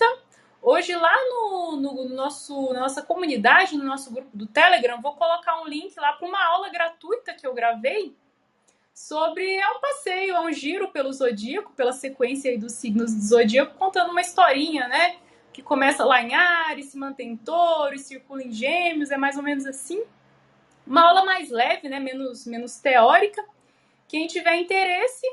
[0.62, 5.60] Hoje, lá no, no, nosso, na nossa comunidade, no nosso grupo do Telegram, vou colocar
[5.64, 8.16] um link lá para uma aula gratuita que eu gravei
[8.94, 13.74] sobre é um passeio, é um giro pelo zodíaco, pela sequência dos signos do zodíaco,
[13.80, 15.16] contando uma historinha, né?
[15.52, 19.44] Que começa lá em Ares, se mantém em touro, circula em gêmeos, é mais ou
[19.44, 20.04] menos assim.
[20.88, 22.00] Uma aula mais leve, né?
[22.00, 23.44] Menos, menos teórica.
[24.08, 25.26] Quem tiver interesse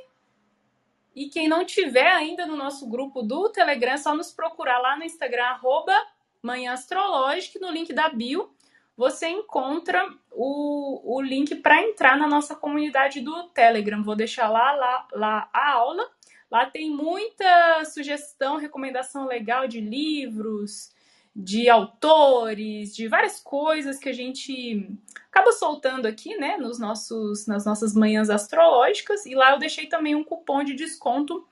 [1.14, 4.96] e quem não tiver ainda no nosso grupo do Telegram, é só nos procurar lá
[4.96, 5.94] no Instagram, arroba
[6.42, 8.52] Manhã Astrológica, no link da bio
[8.96, 14.02] você encontra o, o link para entrar na nossa comunidade do Telegram.
[14.02, 16.08] Vou deixar lá, lá, lá a aula.
[16.50, 20.93] Lá tem muita sugestão, recomendação legal de livros,
[21.34, 24.88] de autores, de várias coisas que a gente
[25.26, 29.26] acaba soltando aqui, né, nos nossos, nas nossas manhãs astrológicas.
[29.26, 31.46] E lá eu deixei também um cupom de desconto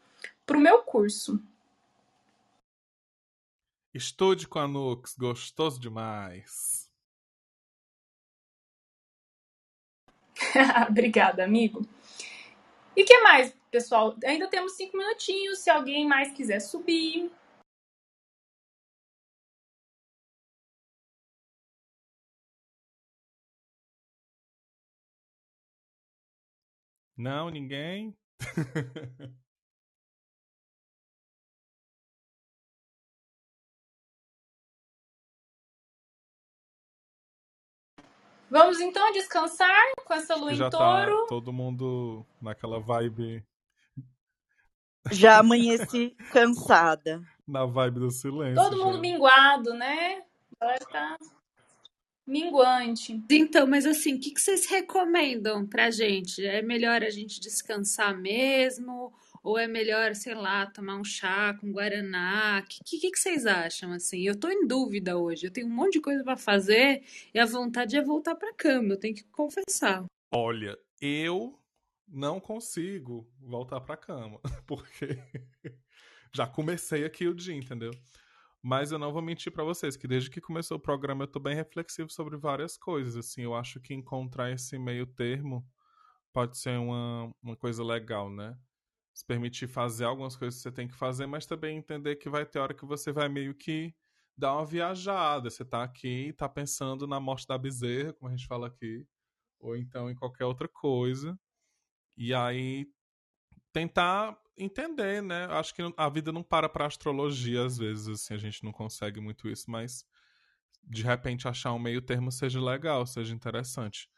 [0.46, 1.42] para o meu curso.
[3.92, 6.88] Estude com a Nux, gostoso demais.
[10.88, 11.86] Obrigada, amigo.
[12.96, 14.16] E que mais, pessoal?
[14.24, 15.58] Ainda temos cinco minutinhos.
[15.58, 17.30] Se alguém mais quiser subir,
[27.22, 28.16] Não, ninguém.
[38.50, 41.26] Vamos então descansar com essa lua Já em tá touro.
[41.28, 43.46] todo mundo naquela vibe,
[45.12, 47.22] Já amanheci cansada.
[47.46, 48.56] na vibe do silêncio.
[48.56, 49.00] Todo mundo já.
[49.00, 50.24] minguado, né?
[50.60, 51.16] Agora tá
[52.26, 53.22] minguante.
[53.30, 56.44] Então, mas assim, o que que vocês recomendam pra gente?
[56.44, 59.12] É melhor a gente descansar mesmo?
[59.42, 62.62] Ou é melhor, sei lá, tomar um chá com guaraná?
[62.64, 64.22] O que, que, que vocês acham, assim?
[64.22, 65.46] Eu tô em dúvida hoje.
[65.46, 67.02] Eu tenho um monte de coisa pra fazer
[67.34, 70.04] e a vontade é voltar pra cama, eu tenho que confessar.
[70.32, 71.58] Olha, eu
[72.06, 75.18] não consigo voltar pra cama, porque
[76.32, 77.90] já comecei aqui o dia, entendeu?
[78.62, 81.40] Mas eu não vou mentir pra vocês que desde que começou o programa eu tô
[81.40, 85.66] bem reflexivo sobre várias coisas, assim, eu acho que encontrar esse meio termo
[86.32, 88.56] pode ser uma, uma coisa legal, né?
[89.14, 92.46] Se permitir fazer algumas coisas que você tem que fazer, mas também entender que vai
[92.46, 93.94] ter hora que você vai meio que
[94.36, 95.50] dar uma viajada.
[95.50, 99.06] Você tá aqui tá pensando na morte da bezerra, como a gente fala aqui,
[99.60, 101.38] ou então em qualquer outra coisa.
[102.16, 102.86] E aí
[103.72, 105.46] tentar entender, né?
[105.46, 109.20] Acho que a vida não para pra astrologia às vezes, assim, a gente não consegue
[109.20, 110.04] muito isso, mas
[110.84, 114.08] de repente achar um meio termo seja legal, seja interessante.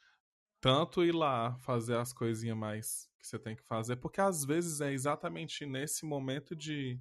[0.61, 4.80] Tanto ir lá fazer as coisinhas mais que você tem que fazer, porque às vezes
[4.80, 7.01] é exatamente nesse momento de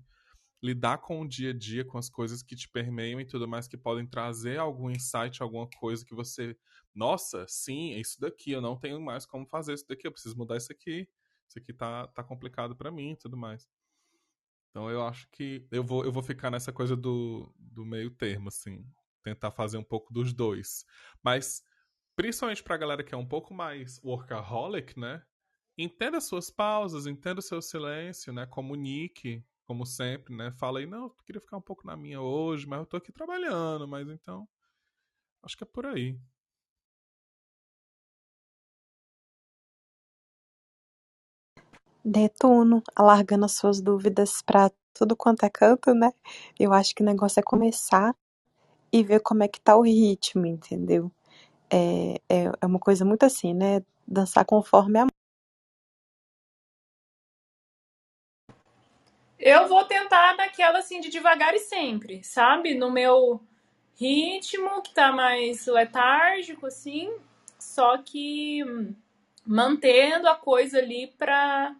[0.61, 3.67] lidar com o dia a dia, com as coisas que te permeiam e tudo mais,
[3.67, 6.57] que podem trazer algum insight, alguma coisa que você.
[6.95, 10.37] Nossa, sim, é isso daqui, eu não tenho mais como fazer isso daqui, eu preciso
[10.37, 11.07] mudar isso aqui.
[11.53, 13.69] Isso aqui tá, tá complicado para mim e tudo mais.
[14.71, 18.49] Então eu acho que eu vou, eu vou ficar nessa coisa do, do meio termo,
[18.49, 18.83] assim.
[19.21, 20.83] Tentar fazer um pouco dos dois.
[21.23, 21.63] Mas,
[22.15, 25.23] principalmente pra galera que é um pouco mais workaholic, né?
[25.77, 28.47] Entenda suas pausas, entenda o seu silêncio, né?
[28.47, 30.51] Comunique, como sempre, né?
[30.53, 33.11] Fala aí, não, eu queria ficar um pouco na minha hoje, mas eu tô aqui
[33.11, 34.49] trabalhando, mas então.
[35.43, 36.19] Acho que é por aí.
[42.03, 46.11] Netuno, alargando as suas dúvidas pra tudo quanto é canto, né?
[46.59, 48.15] Eu acho que o negócio é começar
[48.91, 51.11] e ver como é que tá o ritmo, entendeu?
[51.69, 53.81] É, é, é uma coisa muito assim, né?
[54.07, 55.07] Dançar conforme a
[59.39, 62.75] Eu vou tentar naquela assim de devagar e sempre, sabe?
[62.75, 63.41] No meu
[63.95, 67.13] ritmo, que tá mais letárgico, assim,
[67.59, 68.93] só que hum,
[69.45, 71.75] mantendo a coisa ali pra,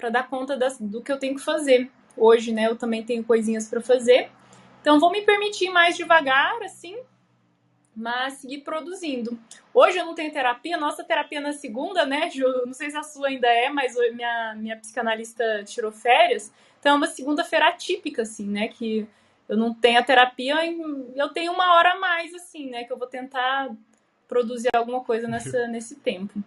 [0.00, 1.90] pra dar conta das, do que eu tenho que fazer.
[2.16, 4.30] Hoje, né, eu também tenho coisinhas pra fazer.
[4.80, 6.96] Então, vou me permitir mais devagar, assim,
[7.94, 9.38] mas seguir produzindo.
[9.74, 12.46] Hoje eu não tenho terapia, nossa terapia na segunda, né, Ju?
[12.64, 16.50] Não sei se a sua ainda é, mas minha, minha psicanalista tirou férias.
[16.78, 18.68] Então é uma segunda-feira atípica, assim, né?
[18.68, 19.06] Que
[19.46, 20.80] eu não tenho a terapia e
[21.14, 22.84] eu tenho uma hora a mais, assim, né?
[22.84, 23.70] Que eu vou tentar
[24.26, 26.42] produzir alguma coisa nessa, nesse tempo.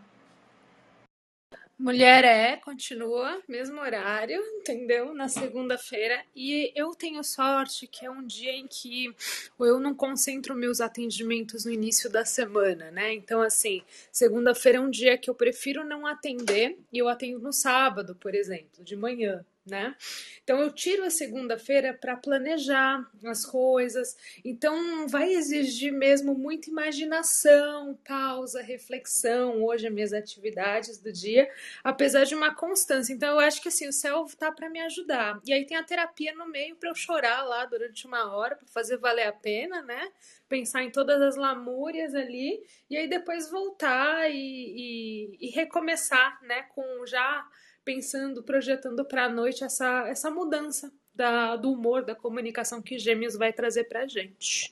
[1.84, 5.14] Mulher é, continua, mesmo horário, entendeu?
[5.14, 6.24] Na segunda-feira.
[6.34, 9.14] E eu tenho sorte que é um dia em que
[9.60, 13.14] eu não concentro meus atendimentos no início da semana, né?
[13.14, 17.52] Então, assim, segunda-feira é um dia que eu prefiro não atender e eu atendo no
[17.52, 19.46] sábado, por exemplo, de manhã.
[19.66, 19.96] Né?
[20.44, 24.18] Então eu tiro a segunda-feira para planejar as coisas.
[24.44, 29.64] Então vai exigir mesmo muita imaginação, pausa, reflexão.
[29.64, 31.50] Hoje as minhas atividades do dia
[31.84, 33.14] apesar de uma constância.
[33.14, 35.40] Então eu acho que assim, o céu tá para me ajudar.
[35.46, 38.68] E aí tem a terapia no meio para eu chorar lá durante uma hora para
[38.68, 40.12] fazer valer a pena, né?
[40.48, 46.64] Pensar em todas as lamúrias ali e aí depois voltar e, e, e recomeçar, né?
[46.64, 47.48] Com já
[47.84, 53.36] pensando, projetando para a noite essa essa mudança da, do humor, da comunicação que Gêmeos
[53.36, 54.72] vai trazer pra gente.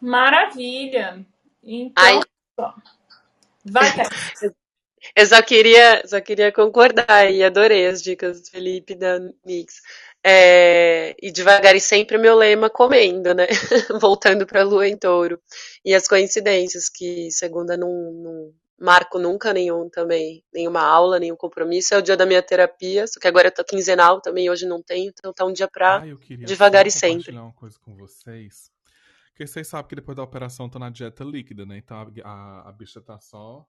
[0.00, 1.26] Maravilha!
[1.62, 2.20] Então, Ai,
[2.58, 2.74] ó,
[3.64, 3.88] vai,
[5.16, 9.80] eu só queria, só queria concordar e adorei as dicas do Felipe da Mix.
[10.28, 13.46] É, e devagar e sempre meu lema comendo, né?
[14.00, 15.40] Voltando para a lua em touro.
[15.84, 21.94] E as coincidências, que segunda não, não, marco nunca nenhum também, nenhuma aula, nenhum compromisso.
[21.94, 24.82] É o dia da minha terapia, só que agora eu tô quinzenal também, hoje não
[24.82, 27.16] tenho, então tá um dia pra Ah, eu queria devagar e sempre.
[27.16, 28.70] compartilhar uma coisa com vocês.
[29.28, 31.76] Porque vocês sabem que depois da operação eu tô na dieta líquida, né?
[31.78, 33.66] Então a, a, a bicha tá só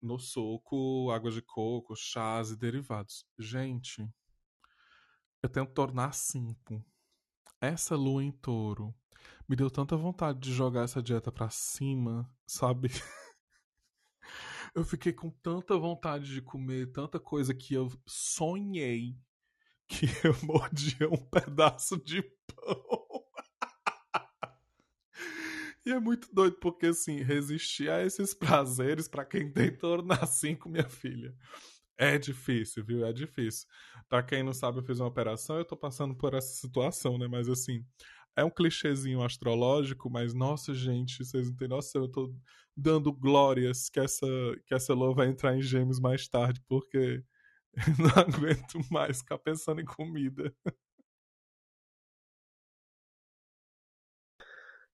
[0.00, 3.24] no suco, água de coco, chás e derivados.
[3.38, 4.08] Gente,
[5.42, 6.84] eu tenho que tornar cinco.
[7.60, 8.94] Essa lua em touro
[9.48, 12.88] me deu tanta vontade de jogar essa dieta pra cima, sabe?
[14.74, 19.16] Eu fiquei com tanta vontade de comer tanta coisa que eu sonhei
[19.88, 22.78] que eu mordia um pedaço de pão.
[25.86, 30.68] E é muito doido, porque assim, resistir a esses prazeres pra quem tem tornar cinco,
[30.68, 31.34] minha filha.
[31.96, 33.06] É difícil, viu?
[33.06, 33.66] É difícil.
[34.06, 37.26] Pra quem não sabe, eu fiz uma operação, eu tô passando por essa situação, né?
[37.26, 37.82] Mas assim,
[38.36, 42.34] é um clichêzinho astrológico, mas nossa, gente, vocês não têm noção, eu tô
[42.78, 44.26] dando glórias que essa,
[44.64, 47.22] que essa lua vai entrar em gêmeos mais tarde, porque
[47.74, 50.54] eu não aguento mais ficar pensando em comida.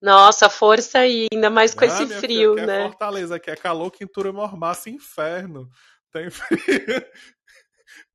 [0.00, 2.82] Nossa, força aí, ainda mais com Ah, esse filha, frio, aqui é né?
[2.82, 5.68] Fortaleza, aqui é calor, quintura mormaça, inferno.
[6.10, 6.58] Tem frio.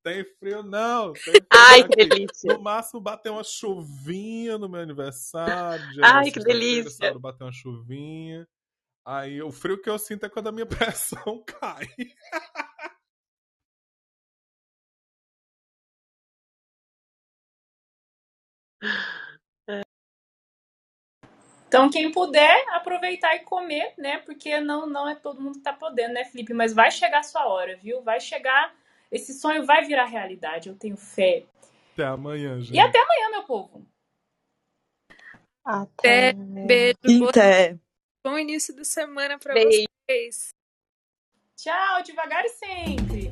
[0.03, 1.13] Tem frio, não.
[1.13, 2.09] Tem frio Ai, que aqui.
[2.09, 2.53] delícia.
[2.53, 5.83] No máximo bater uma chuvinha no meu aniversário.
[6.03, 7.17] Ai, que delícia.
[7.19, 8.47] bater uma chuvinha.
[9.09, 11.87] Aí o frio que eu sinto é quando a minha pressão cai.
[21.67, 24.19] Então, quem puder, aproveitar e comer, né?
[24.19, 26.53] Porque não, não é todo mundo que tá podendo, né, Felipe?
[26.53, 28.03] Mas vai chegar a sua hora, viu?
[28.03, 28.75] Vai chegar.
[29.11, 31.45] Esse sonho vai virar realidade, eu tenho fé.
[31.93, 32.75] Até amanhã, gente.
[32.75, 33.83] E até amanhã, meu povo.
[35.65, 36.33] Até.
[36.33, 37.79] Beijo, Até.
[38.23, 40.49] Bom início de semana para vocês.
[41.55, 43.29] Tchau, devagar e sempre.